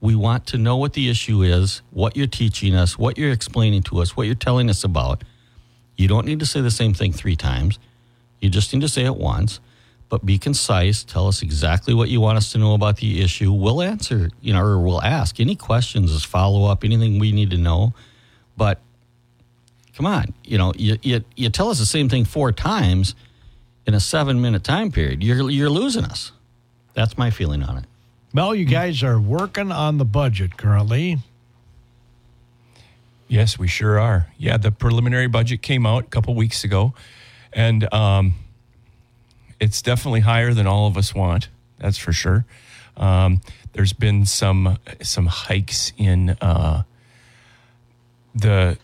We 0.00 0.16
want 0.16 0.46
to 0.46 0.58
know 0.58 0.76
what 0.76 0.94
the 0.94 1.08
issue 1.08 1.42
is, 1.42 1.80
what 1.90 2.16
you're 2.16 2.26
teaching 2.26 2.74
us, 2.74 2.98
what 2.98 3.16
you're 3.16 3.30
explaining 3.30 3.84
to 3.84 4.00
us, 4.00 4.16
what 4.16 4.26
you're 4.26 4.34
telling 4.34 4.68
us 4.68 4.82
about. 4.82 5.22
You 5.96 6.08
don't 6.08 6.26
need 6.26 6.40
to 6.40 6.46
say 6.46 6.60
the 6.60 6.72
same 6.72 6.92
thing 6.92 7.12
three 7.12 7.36
times. 7.36 7.78
You 8.40 8.50
just 8.50 8.72
need 8.72 8.80
to 8.80 8.88
say 8.88 9.04
it 9.04 9.16
once. 9.16 9.60
But 10.12 10.26
be 10.26 10.36
concise. 10.36 11.04
Tell 11.04 11.26
us 11.26 11.40
exactly 11.40 11.94
what 11.94 12.10
you 12.10 12.20
want 12.20 12.36
us 12.36 12.52
to 12.52 12.58
know 12.58 12.74
about 12.74 12.98
the 12.98 13.22
issue. 13.22 13.50
We'll 13.50 13.80
answer, 13.80 14.28
you 14.42 14.52
know, 14.52 14.60
or 14.60 14.78
we'll 14.78 15.00
ask 15.00 15.40
any 15.40 15.56
questions 15.56 16.12
as 16.12 16.22
follow 16.22 16.66
up, 16.66 16.84
anything 16.84 17.18
we 17.18 17.32
need 17.32 17.48
to 17.48 17.56
know. 17.56 17.94
But 18.54 18.78
come 19.96 20.04
on, 20.04 20.34
you 20.44 20.58
know, 20.58 20.74
you, 20.76 20.98
you, 21.00 21.24
you 21.34 21.48
tell 21.48 21.70
us 21.70 21.78
the 21.78 21.86
same 21.86 22.10
thing 22.10 22.26
four 22.26 22.52
times 22.52 23.14
in 23.86 23.94
a 23.94 24.00
seven 24.00 24.42
minute 24.42 24.64
time 24.64 24.92
period. 24.92 25.22
You're, 25.22 25.48
you're 25.48 25.70
losing 25.70 26.04
us. 26.04 26.32
That's 26.92 27.16
my 27.16 27.30
feeling 27.30 27.62
on 27.62 27.78
it. 27.78 27.84
Well, 28.34 28.54
you 28.54 28.66
guys 28.66 29.02
are 29.02 29.18
working 29.18 29.72
on 29.72 29.96
the 29.96 30.04
budget 30.04 30.58
currently. 30.58 31.20
Yes, 33.28 33.58
we 33.58 33.66
sure 33.66 33.98
are. 33.98 34.26
Yeah, 34.36 34.58
the 34.58 34.72
preliminary 34.72 35.28
budget 35.28 35.62
came 35.62 35.86
out 35.86 36.04
a 36.04 36.08
couple 36.08 36.34
weeks 36.34 36.64
ago, 36.64 36.92
and 37.50 37.90
um, 37.94 38.34
it's 39.62 39.80
definitely 39.80 40.20
higher 40.20 40.52
than 40.52 40.66
all 40.66 40.86
of 40.88 40.96
us 40.96 41.14
want. 41.14 41.48
That's 41.78 41.96
for 41.96 42.12
sure. 42.12 42.44
Um, 42.96 43.40
there's 43.72 43.92
been 43.92 44.26
some 44.26 44.78
some 45.00 45.26
hikes 45.26 45.92
in 45.96 46.30
uh, 46.40 46.82
the 48.34 48.76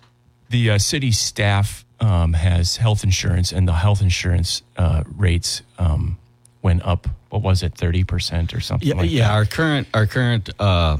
the 0.48 0.70
uh, 0.70 0.78
city 0.78 1.12
staff 1.12 1.84
um, 2.00 2.32
has 2.32 2.76
health 2.76 3.02
insurance, 3.02 3.52
and 3.52 3.66
the 3.66 3.74
health 3.74 4.00
insurance 4.00 4.62
uh, 4.76 5.02
rates 5.16 5.62
um, 5.78 6.16
went 6.62 6.86
up. 6.86 7.08
What 7.30 7.42
was 7.42 7.62
it, 7.62 7.74
thirty 7.74 8.04
percent 8.04 8.54
or 8.54 8.60
something? 8.60 8.88
Yeah, 8.88 8.94
like 8.94 9.10
yeah. 9.10 9.28
that? 9.28 9.34
Our 9.34 9.44
current 9.44 9.88
our 9.92 10.06
current 10.06 10.48
uh, 10.58 10.98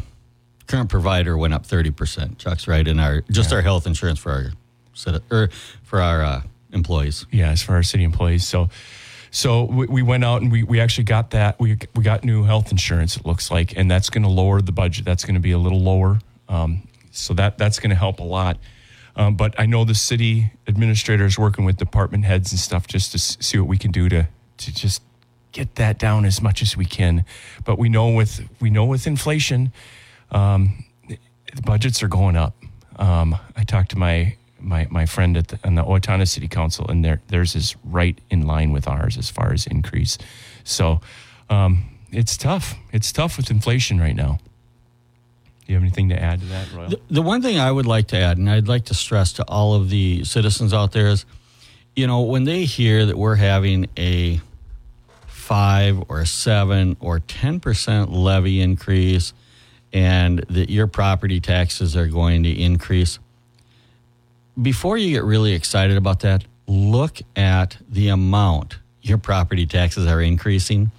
current 0.66 0.90
provider 0.90 1.38
went 1.38 1.54
up 1.54 1.64
thirty 1.64 1.90
percent. 1.90 2.38
Chuck's 2.38 2.68
right, 2.68 2.86
in 2.86 2.98
our 2.98 3.22
just 3.30 3.52
our 3.52 3.62
health 3.62 3.86
insurance 3.86 4.18
for 4.18 4.32
our 4.32 5.16
or 5.30 5.48
for 5.84 6.02
our 6.02 6.22
uh, 6.22 6.42
employees. 6.72 7.26
Yeah, 7.30 7.50
as 7.50 7.62
for 7.62 7.74
our 7.74 7.84
city 7.84 8.04
employees. 8.04 8.46
So, 8.46 8.68
so 9.30 9.64
we, 9.64 9.86
we 9.86 10.02
went 10.02 10.24
out 10.24 10.42
and 10.42 10.50
we, 10.50 10.62
we 10.62 10.80
actually 10.80 11.04
got 11.04 11.30
that. 11.30 11.58
We 11.60 11.78
we 11.94 12.02
got 12.02 12.24
new 12.24 12.44
health 12.44 12.70
insurance. 12.70 13.16
It 13.16 13.26
looks 13.26 13.50
like, 13.50 13.76
and 13.76 13.90
that's 13.90 14.10
going 14.10 14.22
to 14.22 14.28
lower 14.28 14.60
the 14.60 14.72
budget. 14.72 15.04
That's 15.04 15.24
going 15.24 15.34
to 15.34 15.40
be 15.40 15.52
a 15.52 15.58
little 15.58 15.80
lower. 15.80 16.20
Um, 16.48 16.82
so 17.10 17.34
that 17.34 17.58
that's 17.58 17.78
going 17.78 17.90
to 17.90 17.96
help 17.96 18.20
a 18.20 18.24
lot. 18.24 18.58
Um, 19.16 19.34
but 19.34 19.58
I 19.58 19.66
know 19.66 19.84
the 19.84 19.94
city 19.94 20.52
administrator 20.66 21.26
is 21.26 21.38
working 21.38 21.64
with 21.64 21.76
department 21.76 22.24
heads 22.24 22.52
and 22.52 22.60
stuff 22.60 22.86
just 22.86 23.12
to 23.12 23.18
see 23.18 23.58
what 23.58 23.68
we 23.68 23.76
can 23.76 23.90
do 23.90 24.08
to 24.08 24.28
to 24.58 24.74
just 24.74 25.02
get 25.52 25.74
that 25.76 25.98
down 25.98 26.24
as 26.24 26.40
much 26.40 26.62
as 26.62 26.76
we 26.76 26.84
can. 26.84 27.24
But 27.64 27.78
we 27.78 27.88
know 27.88 28.10
with 28.10 28.48
we 28.60 28.70
know 28.70 28.84
with 28.84 29.06
inflation, 29.06 29.72
um, 30.30 30.84
the 31.08 31.62
budgets 31.64 32.02
are 32.02 32.08
going 32.08 32.36
up. 32.36 32.54
Um, 32.96 33.36
I 33.56 33.64
talked 33.64 33.90
to 33.90 33.98
my 33.98 34.36
my 34.60 34.86
my 34.90 35.06
friend 35.06 35.36
at 35.36 35.48
the, 35.48 35.56
the 35.56 35.84
Owatonna 35.84 36.26
City 36.26 36.48
Council, 36.48 36.86
and 36.88 37.04
their 37.04 37.20
theirs 37.28 37.54
is 37.54 37.76
right 37.84 38.18
in 38.30 38.46
line 38.46 38.72
with 38.72 38.88
ours 38.88 39.16
as 39.16 39.30
far 39.30 39.52
as 39.52 39.66
increase. 39.66 40.18
So 40.64 41.00
um, 41.50 41.84
it's 42.10 42.36
tough. 42.36 42.74
It's 42.92 43.12
tough 43.12 43.36
with 43.36 43.50
inflation 43.50 44.00
right 44.00 44.16
now. 44.16 44.38
Do 45.66 45.72
you 45.72 45.74
have 45.74 45.82
anything 45.82 46.08
to 46.08 46.20
add 46.20 46.40
to 46.40 46.46
that, 46.46 46.72
Royal? 46.72 46.90
The, 46.90 47.00
the 47.10 47.22
one 47.22 47.42
thing 47.42 47.58
I 47.58 47.70
would 47.70 47.86
like 47.86 48.08
to 48.08 48.16
add, 48.16 48.38
and 48.38 48.48
I'd 48.48 48.68
like 48.68 48.86
to 48.86 48.94
stress 48.94 49.34
to 49.34 49.44
all 49.44 49.74
of 49.74 49.90
the 49.90 50.24
citizens 50.24 50.72
out 50.72 50.92
there 50.92 51.08
is, 51.08 51.26
you 51.94 52.06
know, 52.06 52.22
when 52.22 52.44
they 52.44 52.64
hear 52.64 53.04
that 53.04 53.18
we're 53.18 53.34
having 53.34 53.86
a 53.98 54.40
five 55.26 56.02
or 56.08 56.24
seven 56.24 56.96
or 57.00 57.20
10% 57.20 58.08
levy 58.10 58.60
increase 58.60 59.32
and 59.92 60.40
that 60.50 60.70
your 60.70 60.86
property 60.86 61.40
taxes 61.40 61.96
are 61.96 62.06
going 62.06 62.42
to 62.42 62.50
increase, 62.50 63.18
before 64.60 64.98
you 64.98 65.12
get 65.12 65.24
really 65.24 65.52
excited 65.52 65.96
about 65.96 66.20
that, 66.20 66.44
look 66.66 67.20
at 67.36 67.76
the 67.88 68.08
amount 68.08 68.78
your 69.02 69.18
property 69.18 69.66
taxes 69.66 70.06
are 70.06 70.20
increasing 70.20 70.90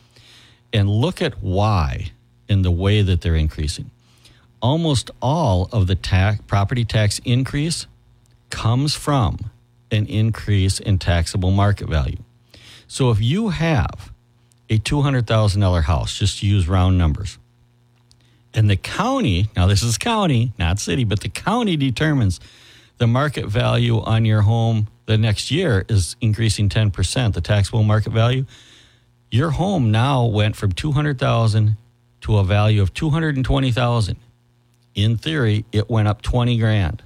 and 0.74 0.90
look 0.90 1.22
at 1.22 1.42
why 1.42 2.12
in 2.48 2.62
the 2.62 2.72
way 2.72 3.02
that 3.02 3.22
they're 3.22 3.36
increasing. 3.36 3.92
Almost 4.62 5.12
all 5.22 5.70
of 5.72 5.88
the 5.88 5.96
tax, 5.96 6.42
property 6.48 6.86
tax 6.86 7.20
increase 7.24 7.86
comes 8.50 8.96
from 8.96 9.52
an 9.92 10.06
increase 10.08 10.80
in 10.80 10.98
taxable 10.98 11.52
market 11.52 11.88
value. 11.88 12.18
So 12.88 13.12
if 13.12 13.22
you 13.22 13.50
have 13.50 14.12
a 14.70 14.80
$200,000 14.80 15.84
house, 15.84 16.18
just 16.18 16.44
use 16.44 16.68
round 16.68 16.98
numbers, 16.98 17.38
and 18.54 18.70
the 18.70 18.76
county, 18.76 19.48
now 19.56 19.68
this 19.68 19.84
is 19.84 19.98
county, 19.98 20.54
not 20.58 20.80
city, 20.80 21.04
but 21.04 21.20
the 21.22 21.30
county 21.30 21.78
determines 21.78 22.40
the 23.00 23.08
market 23.08 23.48
value 23.48 24.00
on 24.02 24.26
your 24.26 24.42
home 24.42 24.88
the 25.06 25.18
next 25.18 25.50
year 25.50 25.86
is 25.90 26.16
increasing 26.22 26.70
10%, 26.70 27.34
the 27.34 27.42
taxable 27.42 27.82
market 27.82 28.12
value. 28.12 28.46
Your 29.32 29.52
home 29.52 29.90
now 29.90 30.26
went 30.26 30.56
from 30.56 30.72
200,000 30.72 31.78
to 32.22 32.38
a 32.38 32.44
value 32.44 32.82
of 32.82 32.94
220,000. 32.94 34.18
In 34.94 35.18
theory, 35.18 35.66
it 35.72 35.90
went 35.90 36.08
up 36.08 36.22
20 36.22 36.58
grand. 36.60 37.02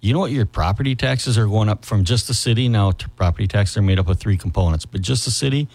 You 0.00 0.14
know 0.14 0.20
what 0.20 0.30
your 0.30 0.46
property 0.46 0.94
taxes 0.94 1.36
are 1.36 1.46
going 1.46 1.68
up 1.68 1.84
from 1.84 2.04
just 2.04 2.26
the 2.26 2.32
city 2.32 2.68
now 2.68 2.92
to 2.92 3.08
property 3.10 3.46
taxes 3.46 3.76
are 3.76 3.82
made 3.82 3.98
up 3.98 4.08
of 4.08 4.18
three 4.18 4.38
components, 4.38 4.86
but 4.86 5.02
just 5.02 5.26
the 5.26 5.30
city 5.30 5.68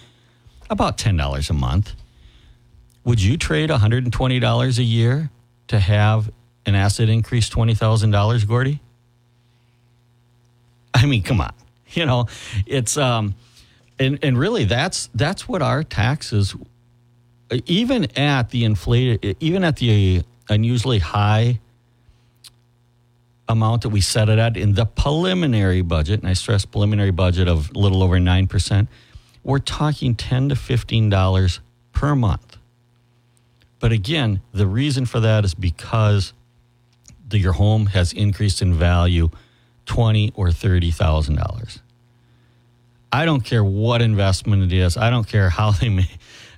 about 0.70 0.98
$10 0.98 1.50
a 1.50 1.54
month. 1.54 1.94
Would 3.04 3.22
you 3.22 3.38
trade 3.38 3.70
$120 3.70 4.78
a 4.80 4.84
year 4.84 5.30
to 5.68 5.80
have 5.80 6.32
an 6.66 6.74
asset 6.74 7.08
increase 7.08 7.50
$20,000, 7.50 8.48
Gordy? 8.48 8.80
I 11.02 11.06
mean, 11.06 11.24
come 11.24 11.42
on. 11.42 11.54
You 11.90 12.06
know, 12.06 12.28
it's 12.66 12.98
um 12.98 13.36
and 14.00 14.20
and 14.24 14.38
really 14.38 14.64
that's 14.64 15.10
that's 15.14 15.48
what 15.48 15.62
our 15.62 15.84
taxes 15.84 16.56
even 17.66 18.06
at 18.18 18.50
the 18.50 18.64
inflated 18.64 19.38
even 19.40 19.64
at 19.64 19.78
the 19.78 20.24
unusually 20.50 21.00
high 21.00 21.60
amount 23.48 23.84
that 23.84 23.90
we 23.90 24.02
set 24.02 24.30
it 24.30 24.40
at 24.40 24.58
in 24.58 24.74
the 24.74 24.86
preliminary 24.86 25.82
budget, 25.82 26.22
and 26.22 26.30
I 26.30 26.34
stress 26.34 26.66
preliminary 26.66 27.12
budget 27.12 27.48
of 27.48 27.70
a 27.76 27.78
little 27.78 28.02
over 28.02 28.18
9%, 28.18 28.88
we're 29.44 29.60
talking 29.60 30.16
10 30.16 30.50
to 30.50 30.56
$15 30.56 31.60
per 31.94 32.16
month. 32.16 32.58
But 33.80 33.92
again, 33.92 34.42
the 34.52 34.66
reason 34.66 35.06
for 35.06 35.20
that 35.20 35.46
is 35.46 35.54
because 35.54 36.34
the, 37.28 37.38
your 37.38 37.54
home 37.54 37.88
has 37.88 38.14
increased 38.14 38.64
in 38.64 38.74
value 38.74 39.30
twenty 39.86 40.32
or 40.36 40.52
thirty 40.52 40.92
thousand 40.92 41.36
dollars. 41.36 41.80
I 43.12 43.26
don't 43.26 43.42
care 43.42 43.64
what 43.64 44.02
investment 44.02 44.64
it 44.64 44.74
is. 44.74 44.98
I 44.98 45.10
don't 45.10 45.28
care 45.28 45.50
how 45.50 45.72
they 45.80 45.90
may, 45.90 46.10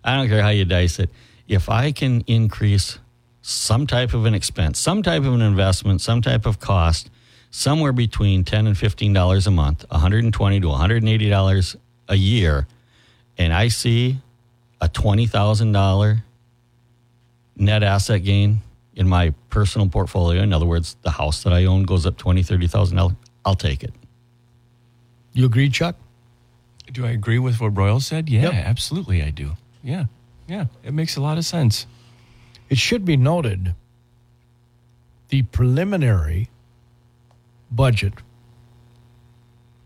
I 0.03 0.15
don't 0.15 0.27
care 0.27 0.41
how 0.41 0.49
you 0.49 0.65
dice 0.65 0.99
it. 0.99 1.09
If 1.47 1.69
I 1.69 1.91
can 1.91 2.21
increase 2.27 2.99
some 3.41 3.87
type 3.87 4.13
of 4.13 4.25
an 4.25 4.33
expense, 4.33 4.79
some 4.79 5.03
type 5.03 5.23
of 5.23 5.33
an 5.33 5.41
investment, 5.41 6.01
some 6.01 6.21
type 6.21 6.45
of 6.45 6.59
cost, 6.59 7.09
somewhere 7.51 7.93
between 7.93 8.43
ten 8.43 8.67
and 8.67 8.77
fifteen 8.77 9.13
dollars 9.13 9.47
a 9.47 9.51
month, 9.51 9.85
one 9.89 9.99
hundred 9.99 10.23
and 10.23 10.33
twenty 10.33 10.59
to 10.59 10.67
one 10.67 10.79
hundred 10.79 11.03
and 11.03 11.09
eighty 11.09 11.29
dollars 11.29 11.75
a 12.09 12.15
year, 12.15 12.67
and 13.37 13.53
I 13.53 13.67
see 13.67 14.17
a 14.81 14.89
twenty 14.89 15.27
thousand 15.27 15.71
dollar 15.71 16.23
net 17.55 17.83
asset 17.83 18.23
gain 18.23 18.61
in 18.97 19.07
my 19.07 19.33
personal 19.49 19.87
portfolio. 19.87 20.41
In 20.41 20.51
other 20.51 20.65
words, 20.65 20.97
the 21.03 21.11
house 21.11 21.43
that 21.43 21.53
I 21.53 21.63
own 21.65 21.83
goes 21.83 22.05
up 22.05 22.17
twenty, 22.17 22.43
thirty 22.43 22.67
thousand 22.67 22.97
dollars. 22.97 23.15
I'll 23.45 23.55
take 23.55 23.83
it. 23.83 23.93
You 25.33 25.45
agree, 25.45 25.69
Chuck? 25.69 25.95
Do 26.91 27.05
I 27.05 27.11
agree 27.11 27.39
with 27.39 27.61
what 27.61 27.77
Royal 27.77 27.99
said? 27.99 28.27
Yeah, 28.27 28.41
Yep. 28.43 28.53
absolutely, 28.65 29.21
I 29.23 29.29
do. 29.29 29.51
Yeah, 29.83 30.05
yeah, 30.47 30.65
it 30.83 30.93
makes 30.93 31.15
a 31.15 31.21
lot 31.21 31.37
of 31.37 31.45
sense. 31.45 31.85
It 32.69 32.77
should 32.77 33.05
be 33.05 33.15
noted 33.15 33.75
the 35.29 35.43
preliminary 35.43 36.49
budget 37.71 38.13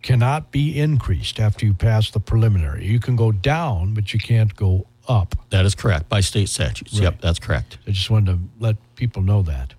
cannot 0.01 0.51
be 0.51 0.79
increased 0.79 1.39
after 1.39 1.65
you 1.65 1.73
pass 1.73 2.09
the 2.11 2.19
preliminary. 2.19 2.85
You 2.87 2.99
can 2.99 3.15
go 3.15 3.31
down, 3.31 3.93
but 3.93 4.13
you 4.13 4.19
can't 4.19 4.55
go 4.55 4.87
up. 5.07 5.35
That 5.49 5.65
is 5.65 5.75
correct 5.75 6.09
by 6.09 6.21
state 6.21 6.49
statutes. 6.49 6.93
Right. 6.93 7.03
Yep, 7.03 7.21
that's 7.21 7.39
correct. 7.39 7.77
I 7.87 7.91
just 7.91 8.09
wanted 8.09 8.31
to 8.31 8.39
let 8.59 8.75
people 8.95 9.21
know 9.21 9.41
that. 9.43 9.73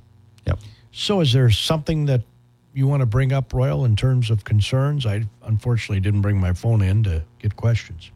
Yep. 0.46 0.58
So, 0.92 1.20
is 1.20 1.32
there 1.32 1.50
something 1.50 2.06
that 2.06 2.22
you 2.74 2.86
want 2.86 3.00
to 3.00 3.06
bring 3.06 3.32
up, 3.32 3.52
Royal, 3.52 3.84
in 3.84 3.96
terms 3.96 4.30
of 4.30 4.44
concerns? 4.44 5.06
I 5.06 5.24
unfortunately 5.44 6.00
didn't 6.00 6.22
bring 6.22 6.38
my 6.38 6.52
phone 6.52 6.82
in 6.82 7.02
to 7.04 7.22
get 7.38 7.56
questions. 7.56 8.10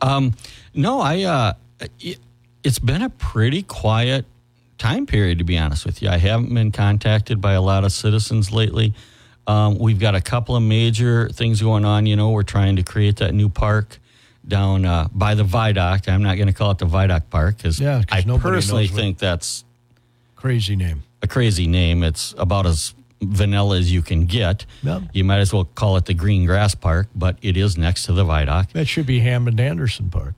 Um, 0.00 0.34
no, 0.74 1.00
I. 1.00 1.22
Uh, 1.22 1.52
it, 2.00 2.18
it's 2.64 2.78
been 2.80 3.02
a 3.02 3.10
pretty 3.10 3.62
quiet 3.62 4.24
time 4.78 5.06
period, 5.06 5.38
to 5.38 5.44
be 5.44 5.56
honest 5.56 5.86
with 5.86 6.02
you. 6.02 6.08
I 6.08 6.16
haven't 6.16 6.52
been 6.52 6.72
contacted 6.72 7.40
by 7.40 7.52
a 7.52 7.62
lot 7.62 7.84
of 7.84 7.92
citizens 7.92 8.50
lately. 8.50 8.92
Um, 9.46 9.78
we've 9.78 10.00
got 10.00 10.16
a 10.16 10.20
couple 10.20 10.56
of 10.56 10.62
major 10.62 11.28
things 11.28 11.62
going 11.62 11.84
on. 11.84 12.06
You 12.06 12.16
know, 12.16 12.30
we're 12.30 12.42
trying 12.42 12.76
to 12.76 12.82
create 12.82 13.16
that 13.18 13.34
new 13.34 13.48
park 13.48 14.00
down 14.48 14.84
uh, 14.84 15.08
by 15.12 15.34
the 15.34 15.44
Viaduct. 15.44 16.08
I'm 16.08 16.22
not 16.22 16.36
going 16.36 16.46
to 16.48 16.52
call 16.52 16.70
it 16.70 16.78
the 16.78 16.84
Viaduct 16.86 17.30
Park 17.30 17.56
because 17.56 17.80
Yeah, 17.80 18.02
I 18.10 18.22
personally 18.22 18.86
think 18.86 19.18
that's 19.18 19.64
Crazy 20.36 20.76
name. 20.76 21.02
a 21.22 21.26
crazy 21.26 21.66
name. 21.66 22.02
It's 22.02 22.34
about 22.38 22.66
as 22.66 22.94
vanilla 23.22 23.78
as 23.78 23.90
you 23.90 24.02
can 24.02 24.26
get. 24.26 24.66
Yep. 24.82 25.02
You 25.12 25.24
might 25.24 25.38
as 25.38 25.52
well 25.52 25.64
call 25.64 25.96
it 25.96 26.04
the 26.04 26.14
Green 26.14 26.44
Grass 26.44 26.74
Park, 26.74 27.08
but 27.14 27.36
it 27.42 27.56
is 27.56 27.76
next 27.78 28.04
to 28.06 28.12
the 28.12 28.22
Viaduct. 28.24 28.74
That 28.74 28.86
should 28.86 29.06
be 29.06 29.20
Hammond 29.20 29.58
Anderson 29.58 30.10
Park. 30.10 30.34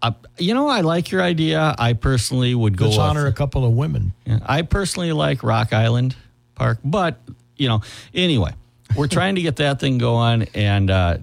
Uh, 0.00 0.12
you 0.38 0.52
know, 0.54 0.66
I 0.68 0.80
like 0.80 1.12
your 1.12 1.22
idea. 1.22 1.76
I 1.78 1.92
personally 1.92 2.54
would 2.54 2.76
go. 2.76 2.86
Let's 2.86 2.96
with- 2.96 3.06
honor 3.06 3.26
a 3.26 3.32
couple 3.32 3.64
of 3.64 3.72
women. 3.74 4.14
Yeah, 4.24 4.38
I 4.44 4.62
personally 4.62 5.12
like 5.12 5.42
Rock 5.44 5.72
Island 5.72 6.16
Park, 6.56 6.78
but 6.82 7.20
you 7.56 7.68
know, 7.68 7.82
anyway, 8.12 8.52
we're 8.96 9.06
trying 9.06 9.36
to 9.36 9.42
get 9.42 9.56
that 9.56 9.78
thing 9.78 9.98
going, 9.98 10.48
and 10.54 10.90
uh, 10.90 11.18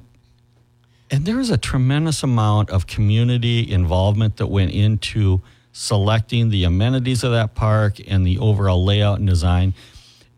and 1.12 1.26
there 1.26 1.38
was 1.38 1.50
a 1.50 1.58
tremendous 1.58 2.24
amount 2.24 2.70
of 2.70 2.88
community 2.88 3.72
involvement 3.72 4.38
that 4.38 4.48
went 4.48 4.72
into 4.72 5.42
selecting 5.72 6.50
the 6.50 6.64
amenities 6.64 7.24
of 7.24 7.32
that 7.32 7.56
park 7.56 7.96
and 8.08 8.26
the 8.26 8.38
overall 8.40 8.84
layout 8.84 9.20
and 9.20 9.28
design. 9.28 9.74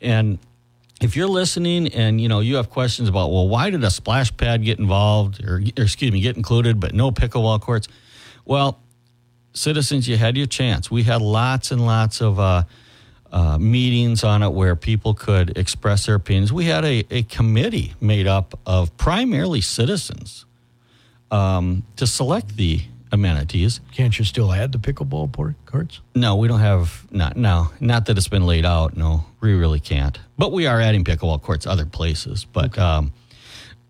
And 0.02 0.40
if 1.02 1.16
you're 1.16 1.28
listening 1.28 1.88
and 1.90 2.22
you 2.22 2.30
know 2.30 2.40
you 2.42 2.56
have 2.56 2.70
questions 2.70 3.10
about 3.10 3.32
well 3.32 3.48
why 3.48 3.70
did 3.70 3.84
a 3.84 3.90
splash 3.90 4.36
pad 4.38 4.64
get 4.64 4.78
involved 4.78 5.44
or, 5.44 5.56
or 5.56 5.84
excuse 5.84 6.12
me 6.12 6.22
get 6.22 6.38
included 6.38 6.80
but 6.80 6.94
no 6.94 7.12
pickleball 7.12 7.60
courts? 7.60 7.88
Well 8.46 8.80
citizens 9.54 10.08
you 10.08 10.18
had 10.18 10.38
your 10.38 10.48
chance. 10.48 10.90
We 10.90 11.04
had 11.04 11.22
lots 11.22 11.72
and 11.72 11.86
lots 11.86 12.22
of 12.22 12.40
uh, 12.40 12.64
uh, 13.32 13.58
meetings 13.58 14.24
on 14.24 14.44
it 14.44 14.50
where 14.50 14.76
people 14.76 15.14
could 15.14 15.58
express 15.58 16.06
their 16.06 16.16
opinions. 16.16 16.54
We 16.54 16.66
had 16.66 16.86
a, 16.86 17.06
a 17.10 17.24
committee 17.24 17.94
made 18.00 18.28
up 18.28 18.60
of 18.66 18.96
primarily 18.98 19.62
citizens 19.62 20.46
um, 21.32 21.84
to 21.96 22.06
select 22.06 22.56
the 22.58 22.82
amenities 23.14 23.82
Can't 23.92 24.18
you 24.18 24.24
still 24.24 24.54
add 24.54 24.72
the 24.72 24.78
pickleball 24.78 25.32
port 25.32 25.56
courts? 25.66 26.00
no, 26.16 26.36
we 26.36 26.48
don't 26.48 26.60
have 26.60 27.06
not 27.12 27.36
no, 27.36 27.70
not 27.80 28.06
that 28.06 28.18
it's 28.18 28.28
been 28.28 28.46
laid 28.46 28.66
out. 28.66 28.96
No, 28.96 29.26
we 29.42 29.54
really 29.54 29.80
can't. 29.80 30.18
But 30.38 30.52
we 30.52 30.66
are 30.68 30.80
adding 30.80 31.04
pickleball 31.04 31.42
courts 31.42 31.66
other 31.68 31.86
places. 31.86 32.46
But 32.46 32.78
um, 32.78 33.12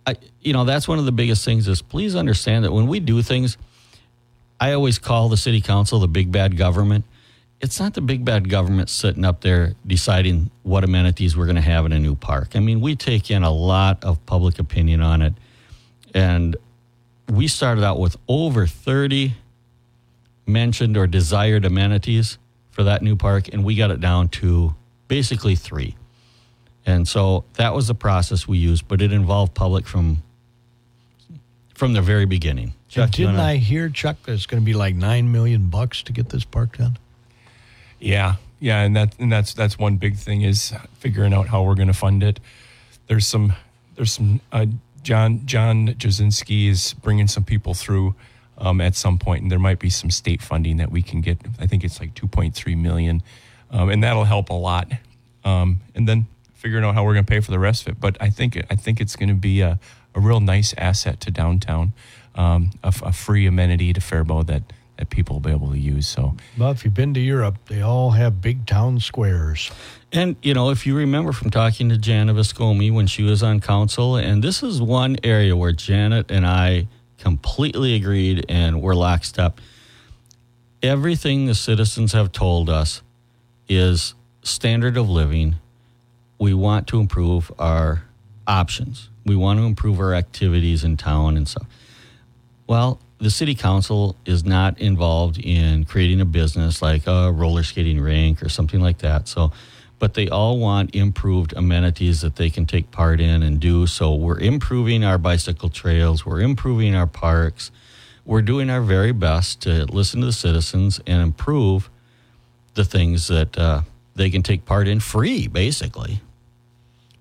I, 0.08 0.15
you 0.39 0.54
know, 0.54 0.63
that's 0.65 0.88
one 0.88 0.97
of 0.99 1.06
the 1.06 1.12
biggest 1.12 1.45
things. 1.45 1.67
Is 1.67 1.82
please 1.82 2.15
understand 2.15 2.65
that 2.65 2.71
when 2.71 2.88
we 2.88 2.99
do 2.99 3.21
things, 3.21 3.58
I 4.60 4.73
always 4.73 4.97
call 4.97 5.30
the 5.30 5.38
city 5.38 5.62
council 5.62 5.99
the 5.99 6.08
big 6.08 6.32
bad 6.32 6.58
government. 6.58 7.06
It's 7.60 7.80
not 7.80 7.93
the 7.93 8.01
big 8.01 8.25
bad 8.25 8.49
government 8.49 8.89
sitting 8.89 9.23
up 9.23 9.41
there 9.41 9.75
deciding 9.86 10.49
what 10.63 10.84
amenities 10.84 11.38
we're 11.38 11.45
going 11.45 11.58
to 11.58 11.62
have 11.62 11.86
in 11.86 11.91
a 11.91 11.99
new 11.99 12.15
park. 12.15 12.56
I 12.56 12.60
mean, 12.60 12.82
we 12.82 12.95
take 12.95 13.30
in 13.30 13.43
a 13.43 13.51
lot 13.51 14.04
of 14.04 14.25
public 14.25 14.58
opinion 14.58 15.01
on 15.01 15.21
it, 15.21 15.36
and 16.15 16.56
we 17.31 17.47
started 17.47 17.83
out 17.83 17.97
with 17.99 18.17
over 18.27 18.67
thirty 18.67 19.33
mentioned 20.45 20.97
or 20.97 21.07
desired 21.07 21.63
amenities 21.63 22.37
for 22.71 22.83
that 22.83 23.01
new 23.01 23.15
park, 23.15 23.47
and 23.53 23.63
we 23.63 23.75
got 23.75 23.89
it 23.91 24.01
down 24.01 24.27
to 24.27 24.75
basically 25.07 25.55
three. 25.55 25.95
And 26.85 27.07
so 27.07 27.45
that 27.53 27.73
was 27.73 27.87
the 27.87 27.95
process 27.95 28.47
we 28.47 28.57
used, 28.57 28.87
but 28.87 29.01
it 29.01 29.13
involved 29.13 29.53
public 29.53 29.87
from 29.87 30.21
from 31.73 31.93
the 31.93 32.01
very 32.01 32.25
beginning. 32.25 32.73
And 32.95 33.11
didn't 33.11 33.35
wanna- 33.37 33.47
I 33.47 33.55
hear, 33.57 33.89
Chuck, 33.89 34.21
that 34.23 34.33
it's 34.33 34.45
going 34.45 34.61
to 34.61 34.65
be 34.65 34.73
like 34.73 34.93
nine 34.93 35.31
million 35.31 35.67
bucks 35.69 36.03
to 36.03 36.11
get 36.11 36.29
this 36.29 36.43
park 36.43 36.77
done? 36.77 36.97
Yeah, 37.99 38.35
yeah, 38.59 38.81
and 38.81 38.95
that 38.95 39.15
and 39.19 39.31
that's 39.31 39.53
that's 39.53 39.79
one 39.79 39.95
big 39.97 40.17
thing 40.17 40.41
is 40.41 40.73
figuring 40.99 41.33
out 41.33 41.47
how 41.47 41.63
we're 41.63 41.75
going 41.75 41.87
to 41.87 41.93
fund 41.93 42.23
it. 42.23 42.39
There's 43.07 43.25
some 43.25 43.53
there's 43.95 44.11
some 44.11 44.41
uh, 44.51 44.65
John 45.03 45.45
John 45.45 45.87
Jasinski 45.89 46.69
is 46.69 46.93
bringing 46.93 47.27
some 47.27 47.43
people 47.43 47.73
through 47.73 48.15
um, 48.57 48.79
at 48.81 48.95
some 48.95 49.17
point, 49.17 49.41
and 49.41 49.51
there 49.51 49.59
might 49.59 49.79
be 49.79 49.89
some 49.89 50.11
state 50.11 50.41
funding 50.41 50.77
that 50.77 50.91
we 50.91 51.01
can 51.01 51.21
get. 51.21 51.39
I 51.59 51.65
think 51.65 51.83
it's 51.83 51.99
like 51.99 52.13
2.3 52.13 52.77
million, 52.77 53.23
um, 53.71 53.89
and 53.89 54.03
that'll 54.03 54.25
help 54.25 54.49
a 54.49 54.53
lot. 54.53 54.91
Um, 55.43 55.81
and 55.95 56.07
then 56.07 56.27
figuring 56.53 56.85
out 56.85 56.93
how 56.93 57.03
we're 57.03 57.13
going 57.13 57.25
to 57.25 57.29
pay 57.29 57.39
for 57.39 57.49
the 57.49 57.59
rest 57.59 57.87
of 57.87 57.93
it. 57.93 57.99
But 57.99 58.17
I 58.21 58.29
think 58.29 58.61
I 58.69 58.75
think 58.75 59.01
it's 59.01 59.15
going 59.15 59.29
to 59.29 59.35
be 59.35 59.61
a, 59.61 59.79
a 60.13 60.19
real 60.19 60.39
nice 60.39 60.73
asset 60.77 61.19
to 61.21 61.31
downtown, 61.31 61.93
um, 62.35 62.71
a, 62.83 62.93
a 63.03 63.11
free 63.11 63.47
amenity 63.47 63.93
to 63.93 64.01
Faribault 64.01 64.47
that 64.47 64.63
that 65.01 65.09
people 65.09 65.37
will 65.37 65.41
be 65.41 65.49
able 65.49 65.71
to 65.71 65.79
use. 65.79 66.07
So 66.07 66.35
Well, 66.59 66.69
if 66.69 66.85
you've 66.85 66.93
been 66.93 67.15
to 67.15 67.19
Europe, 67.19 67.57
they 67.65 67.81
all 67.81 68.11
have 68.11 68.39
big 68.39 68.67
town 68.67 68.99
squares. 68.99 69.71
And, 70.11 70.35
you 70.43 70.53
know, 70.53 70.69
if 70.69 70.85
you 70.85 70.95
remember 70.95 71.31
from 71.31 71.49
talking 71.49 71.89
to 71.89 71.97
Janet 71.97 72.35
Viscomi 72.35 72.93
when 72.93 73.07
she 73.07 73.23
was 73.23 73.41
on 73.41 73.61
council, 73.61 74.15
and 74.15 74.43
this 74.43 74.61
is 74.61 74.79
one 74.79 75.17
area 75.23 75.57
where 75.57 75.71
Janet 75.71 76.29
and 76.29 76.45
I 76.45 76.87
completely 77.17 77.95
agreed 77.95 78.45
and 78.47 78.79
we're 78.79 78.93
lockstep. 78.93 79.59
Everything 80.83 81.47
the 81.47 81.55
citizens 81.55 82.13
have 82.13 82.31
told 82.31 82.69
us 82.69 83.01
is 83.67 84.13
standard 84.43 84.97
of 84.97 85.09
living. 85.09 85.55
We 86.37 86.53
want 86.53 86.85
to 86.89 86.99
improve 86.99 87.51
our 87.57 88.03
options. 88.45 89.09
We 89.25 89.35
want 89.35 89.59
to 89.59 89.65
improve 89.65 89.99
our 89.99 90.13
activities 90.13 90.83
in 90.83 90.95
town 90.95 91.37
and 91.37 91.47
stuff. 91.47 91.65
Well, 92.67 92.99
the 93.21 93.29
city 93.29 93.53
council 93.53 94.15
is 94.25 94.43
not 94.43 94.79
involved 94.79 95.38
in 95.38 95.86
creating 95.86 96.19
a 96.21 96.25
business 96.25 96.81
like 96.81 97.05
a 97.05 97.31
roller 97.31 97.62
skating 97.62 98.01
rink 98.01 98.41
or 98.41 98.49
something 98.49 98.81
like 98.81 98.97
that. 98.97 99.27
So, 99.27 99.51
but 99.99 100.15
they 100.15 100.27
all 100.27 100.57
want 100.57 100.95
improved 100.95 101.53
amenities 101.55 102.21
that 102.21 102.36
they 102.36 102.49
can 102.49 102.65
take 102.65 102.89
part 102.89 103.21
in 103.21 103.43
and 103.43 103.60
do. 103.60 103.86
So, 103.86 104.15
we're 104.15 104.39
improving 104.39 105.03
our 105.03 105.19
bicycle 105.19 105.69
trails, 105.69 106.25
we're 106.25 106.41
improving 106.41 106.95
our 106.95 107.05
parks, 107.05 107.69
we're 108.25 108.41
doing 108.41 108.71
our 108.71 108.81
very 108.81 109.12
best 109.12 109.62
to 109.62 109.86
listen 109.86 110.21
to 110.21 110.25
the 110.25 110.34
citizens 110.34 110.99
and 111.05 111.21
improve 111.21 111.91
the 112.73 112.84
things 112.84 113.27
that 113.27 113.55
uh, 113.55 113.81
they 114.15 114.31
can 114.31 114.41
take 114.41 114.65
part 114.65 114.88
in 114.88 114.99
free, 114.99 115.47
basically. 115.47 116.21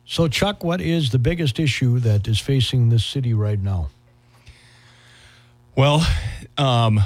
So, 0.07 0.29
Chuck, 0.29 0.65
what 0.65 0.81
is 0.81 1.11
the 1.11 1.19
biggest 1.19 1.61
issue 1.61 1.99
that 1.99 2.27
is 2.27 2.41
facing 2.41 2.89
this 2.89 3.05
city 3.05 3.35
right 3.35 3.61
now? 3.61 3.91
Well, 5.77 6.07
um, 6.59 7.01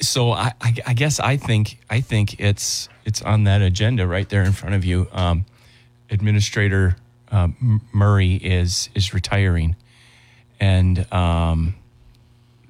so 0.00 0.32
I, 0.32 0.52
I, 0.60 0.74
I 0.86 0.94
guess 0.94 1.20
I 1.20 1.36
think 1.36 1.78
I 1.90 2.00
think 2.00 2.40
it's 2.40 2.88
it's 3.04 3.22
on 3.22 3.44
that 3.44 3.62
agenda 3.62 4.06
right 4.06 4.28
there 4.28 4.42
in 4.42 4.52
front 4.52 4.74
of 4.74 4.84
you. 4.84 5.08
Um, 5.12 5.44
Administrator 6.10 6.96
M- 7.30 7.82
Murray 7.92 8.34
is 8.34 8.88
is 8.94 9.12
retiring, 9.12 9.76
and 10.58 11.10
um, 11.12 11.74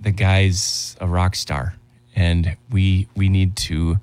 the 0.01 0.11
guy's 0.11 0.97
a 1.01 1.07
rock 1.07 1.37
star, 1.37 1.75
and 2.17 2.57
we 2.71 3.09
we 3.15 3.29
need 3.29 3.57
to 3.57 3.99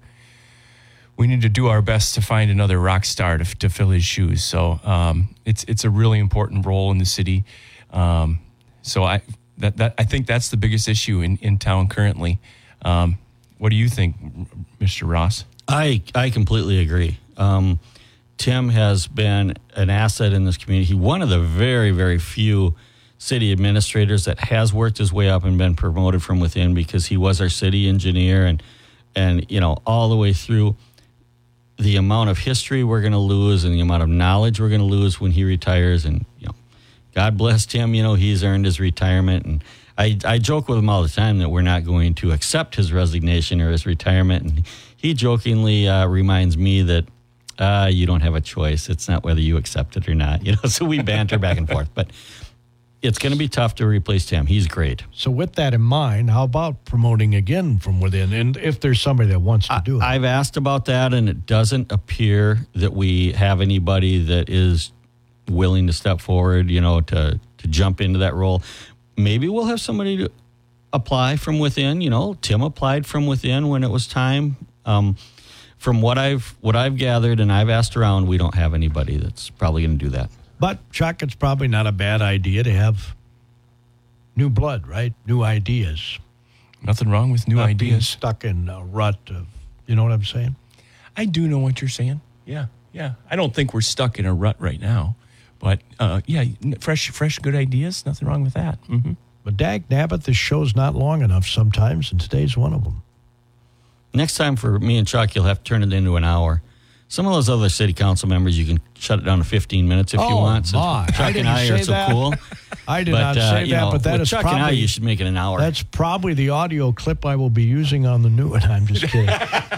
we 1.17 1.27
need 1.27 1.41
to 1.41 1.49
do 1.49 1.67
our 1.67 1.81
best 1.81 2.15
to 2.15 2.21
find 2.21 2.51
another 2.51 2.79
rock 2.79 3.05
star 3.05 3.37
to, 3.37 3.43
to 3.43 3.69
fill 3.69 3.89
his 3.89 4.03
shoes. 4.03 4.43
So 4.43 4.79
um, 4.83 5.35
it's 5.45 5.63
it's 5.65 5.83
a 5.83 5.89
really 5.89 6.19
important 6.19 6.65
role 6.65 6.91
in 6.91 6.97
the 6.97 7.05
city. 7.05 7.43
Um, 7.91 8.39
so 8.81 9.03
I 9.03 9.21
that, 9.57 9.77
that 9.77 9.95
I 9.97 10.03
think 10.03 10.27
that's 10.27 10.49
the 10.49 10.57
biggest 10.57 10.87
issue 10.87 11.21
in, 11.21 11.37
in 11.37 11.57
town 11.57 11.87
currently. 11.87 12.39
Um, 12.83 13.17
what 13.57 13.69
do 13.69 13.75
you 13.75 13.89
think, 13.89 14.15
Mr. 14.79 15.09
Ross? 15.09 15.45
I 15.67 16.03
I 16.13 16.29
completely 16.29 16.79
agree. 16.79 17.17
Um, 17.37 17.79
Tim 18.37 18.69
has 18.69 19.07
been 19.07 19.55
an 19.75 19.89
asset 19.89 20.33
in 20.33 20.45
this 20.45 20.57
community. 20.57 20.93
He's 20.93 20.95
One 20.95 21.21
of 21.21 21.29
the 21.29 21.39
very 21.39 21.91
very 21.91 22.19
few 22.19 22.75
city 23.17 23.51
administrators 23.51 24.25
that 24.25 24.39
has 24.39 24.73
worked 24.73 24.97
his 24.97 25.11
way 25.11 25.29
up 25.29 25.43
and 25.43 25.57
been 25.57 25.75
promoted 25.75 26.21
from 26.21 26.39
within 26.39 26.73
because 26.73 27.07
he 27.07 27.17
was 27.17 27.39
our 27.41 27.49
city 27.49 27.87
engineer 27.87 28.45
and 28.45 28.61
and 29.15 29.49
you 29.49 29.59
know 29.59 29.77
all 29.85 30.09
the 30.09 30.17
way 30.17 30.33
through 30.33 30.75
the 31.77 31.95
amount 31.95 32.29
of 32.29 32.37
history 32.37 32.83
we're 32.83 33.01
going 33.01 33.13
to 33.13 33.17
lose 33.17 33.63
and 33.63 33.73
the 33.73 33.79
amount 33.79 34.03
of 34.03 34.09
knowledge 34.09 34.59
we're 34.59 34.69
going 34.69 34.81
to 34.81 34.85
lose 34.85 35.19
when 35.19 35.31
he 35.31 35.43
retires 35.43 36.05
and 36.05 36.25
God 37.15 37.37
blessed 37.37 37.71
him. 37.71 37.95
you 37.95 38.03
know 38.03 38.13
he's 38.13 38.43
earned 38.43 38.65
his 38.65 38.79
retirement. 38.79 39.45
And 39.45 39.63
I, 39.97 40.17
I 40.25 40.37
joke 40.37 40.67
with 40.67 40.77
him 40.77 40.89
all 40.89 41.01
the 41.01 41.09
time 41.09 41.39
that 41.39 41.49
we're 41.49 41.61
not 41.61 41.85
going 41.85 42.13
to 42.15 42.31
accept 42.31 42.75
his 42.75 42.91
resignation 42.91 43.61
or 43.61 43.71
his 43.71 43.85
retirement. 43.85 44.43
And 44.43 44.67
he 44.97 45.13
jokingly 45.13 45.87
uh, 45.87 46.07
reminds 46.07 46.57
me 46.57 46.81
that 46.83 47.05
uh, 47.57 47.89
you 47.89 48.05
don't 48.05 48.19
have 48.19 48.35
a 48.35 48.41
choice. 48.41 48.89
It's 48.89 49.07
not 49.07 49.23
whether 49.23 49.39
you 49.39 49.55
accept 49.55 49.95
it 49.95 50.09
or 50.09 50.13
not 50.13 50.45
you 50.45 50.51
know 50.51 50.69
so 50.69 50.85
we 50.85 51.01
banter 51.01 51.39
back 51.39 51.57
and 51.57 51.67
forth. 51.67 51.89
But 51.93 52.11
it's 53.01 53.19
going 53.19 53.31
to 53.31 53.37
be 53.37 53.47
tough 53.47 53.75
to 53.75 53.85
replace 53.85 54.25
Tim 54.25 54.45
he's 54.47 54.67
great. 54.67 55.03
So, 55.11 55.31
with 55.31 55.53
that 55.53 55.73
in 55.73 55.81
mind, 55.81 56.31
how 56.31 56.43
about 56.43 56.85
promoting 56.85 57.35
again 57.35 57.77
from 57.77 58.01
within? 58.01 58.33
And 58.33 58.57
if 58.57 58.79
there's 58.79 58.99
somebody 58.99 59.29
that 59.29 59.39
wants 59.39 59.67
to 59.67 59.81
do 59.85 59.97
it, 59.97 60.03
I've 60.03 60.23
asked 60.23 60.57
about 60.57 60.85
that, 60.85 61.13
and 61.13 61.29
it 61.29 61.45
doesn't 61.45 61.91
appear 61.91 62.65
that 62.73 62.93
we 62.93 63.31
have 63.33 63.61
anybody 63.61 64.23
that 64.25 64.49
is 64.49 64.91
willing 65.49 65.87
to 65.87 65.93
step 65.93 66.21
forward, 66.21 66.69
you 66.69 66.81
know, 66.81 67.01
to 67.01 67.39
to 67.57 67.67
jump 67.67 68.01
into 68.01 68.19
that 68.19 68.33
role. 68.33 68.61
Maybe 69.17 69.47
we'll 69.47 69.65
have 69.65 69.79
somebody 69.81 70.17
to 70.17 70.31
apply 70.93 71.35
from 71.37 71.59
within. 71.59 72.01
You 72.01 72.09
know, 72.09 72.35
Tim 72.41 72.61
applied 72.61 73.05
from 73.05 73.27
within 73.27 73.67
when 73.69 73.83
it 73.83 73.89
was 73.89 74.07
time. 74.07 74.57
Um, 74.85 75.15
from 75.77 76.01
what 76.01 76.17
I've 76.17 76.55
what 76.61 76.75
I've 76.75 76.97
gathered 76.97 77.39
and 77.39 77.51
I've 77.51 77.69
asked 77.69 77.95
around, 77.97 78.27
we 78.27 78.37
don't 78.37 78.55
have 78.55 78.73
anybody 78.73 79.17
that's 79.17 79.49
probably 79.49 79.83
going 79.85 79.97
to 79.99 80.05
do 80.05 80.09
that. 80.11 80.29
but 80.59 80.79
Chuck, 80.91 81.21
it's 81.21 81.35
probably 81.35 81.67
not 81.67 81.85
a 81.85 81.91
bad 81.91 82.21
idea 82.21 82.63
to 82.63 82.71
have 82.71 83.15
new 84.35 84.49
blood, 84.49 84.87
right? 84.87 85.13
New 85.27 85.43
ideas. 85.43 86.17
Nothing 86.81 87.09
wrong 87.09 87.31
with 87.31 87.47
new 87.47 87.55
Not 87.55 87.77
being 87.77 87.93
ideas. 87.93 88.07
stuck 88.07 88.43
in 88.43 88.69
a 88.69 88.83
rut 88.83 89.17
of, 89.29 89.47
you 89.87 89.95
know 89.95 90.03
what 90.03 90.11
I'm 90.11 90.23
saying? 90.23 90.55
I 91.17 91.25
do 91.25 91.47
know 91.47 91.59
what 91.59 91.81
you're 91.81 91.89
saying. 91.89 92.21
yeah, 92.45 92.67
yeah. 92.93 93.13
I 93.29 93.35
don't 93.35 93.53
think 93.53 93.73
we're 93.73 93.81
stuck 93.81 94.17
in 94.19 94.25
a 94.25 94.33
rut 94.33 94.55
right 94.59 94.79
now, 94.79 95.15
but 95.59 95.79
uh, 95.99 96.21
yeah, 96.25 96.45
fresh, 96.79 97.09
fresh, 97.09 97.39
good 97.39 97.55
ideas. 97.55 98.05
Nothing 98.05 98.27
wrong 98.27 98.43
with 98.43 98.53
that. 98.53 98.81
Mm-hmm. 98.83 99.13
But 99.43 99.57
dag 99.57 99.87
nabbit, 99.89 100.23
this 100.23 100.37
show's 100.37 100.75
not 100.75 100.95
long 100.95 101.21
enough 101.21 101.45
sometimes, 101.47 102.11
and 102.11 102.19
today's 102.19 102.57
one 102.57 102.73
of 102.73 102.83
them. 102.83 103.03
Next 104.13 104.35
time 104.35 104.55
for 104.55 104.79
me 104.79 104.97
and 104.97 105.07
Chuck, 105.07 105.35
you'll 105.35 105.45
have 105.45 105.57
to 105.57 105.63
turn 105.63 105.83
it 105.83 105.93
into 105.93 106.15
an 106.15 106.23
hour. 106.23 106.61
Some 107.07 107.27
of 107.27 107.33
those 107.33 107.49
other 107.49 107.69
city 107.69 107.93
council 107.93 108.27
members, 108.27 108.57
you 108.57 108.65
can 108.65 108.79
shut 109.05 109.19
it 109.19 109.25
down 109.25 109.37
to 109.39 109.43
15 109.43 109.87
minutes 109.87 110.13
if 110.13 110.19
you 110.19 110.25
Oh, 110.25 110.37
want. 110.37 110.65
since 110.67 110.73
my. 110.75 111.05
Chuck 111.07 111.19
I 111.19 111.25
and 111.27 111.33
didn't 111.35 111.47
I 111.47 111.63
are 111.69 111.77
say 111.77 111.83
so 111.83 111.91
that. 111.91 112.11
cool. 112.11 112.33
I 112.87 113.03
did 113.03 113.11
but, 113.13 113.19
not 113.21 113.37
uh, 113.37 113.49
say 113.51 113.65
you 113.65 113.71
that, 113.73 113.81
know, 113.81 113.91
but 113.91 114.03
that 114.03 114.11
with 114.13 114.21
is 114.21 114.29
Chuck 114.29 114.41
probably 114.41 114.59
and 114.59 114.65
I, 114.67 114.71
you 114.71 114.87
should 114.87 115.03
make 115.03 115.19
it 115.19 115.25
an 115.25 115.37
hour. 115.37 115.57
that's 115.59 115.81
probably 115.81 116.33
the 116.33 116.49
audio 116.49 116.91
clip 116.91 117.25
I 117.25 117.35
will 117.35 117.49
be 117.49 117.63
using 117.63 118.05
on 118.05 118.21
the 118.21 118.29
new 118.29 118.49
one. 118.49 118.63
I'm 118.63 118.85
just 118.85 119.05
kidding. 119.11 119.27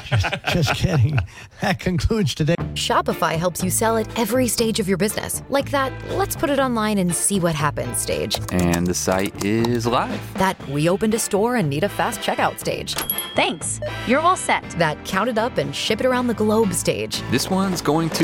just, 0.05 0.27
just 0.51 0.75
kidding. 0.75 1.17
That 1.61 1.79
concludes 1.79 2.33
today. 2.35 2.55
Shopify 2.73 3.37
helps 3.37 3.63
you 3.63 3.69
sell 3.69 3.97
at 3.97 4.19
every 4.19 4.47
stage 4.47 4.79
of 4.79 4.87
your 4.89 4.97
business. 4.97 5.41
Like 5.49 5.71
that, 5.71 5.93
let's 6.11 6.35
put 6.35 6.49
it 6.49 6.59
online 6.59 6.97
and 6.97 7.13
see 7.15 7.39
what 7.39 7.55
happens 7.55 7.97
stage. 7.99 8.37
And 8.51 8.85
the 8.85 8.93
site 8.93 9.45
is 9.45 9.85
live. 9.87 10.19
That 10.35 10.57
we 10.69 10.89
opened 10.89 11.13
a 11.13 11.19
store 11.19 11.55
and 11.55 11.69
need 11.69 11.83
a 11.83 11.89
fast 11.89 12.19
checkout 12.19 12.59
stage. 12.59 12.93
Thanks. 13.35 13.79
You're 14.05 14.19
all 14.19 14.35
set. 14.35 14.63
That 14.71 15.03
count 15.05 15.29
it 15.29 15.37
up 15.37 15.57
and 15.57 15.73
ship 15.75 15.99
it 16.01 16.05
around 16.05 16.27
the 16.27 16.33
globe 16.33 16.73
stage. 16.73 17.21
This 17.31 17.49
one's 17.49 17.81
going 17.81 18.09
to 18.11 18.23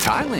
Thailand. 0.00 0.39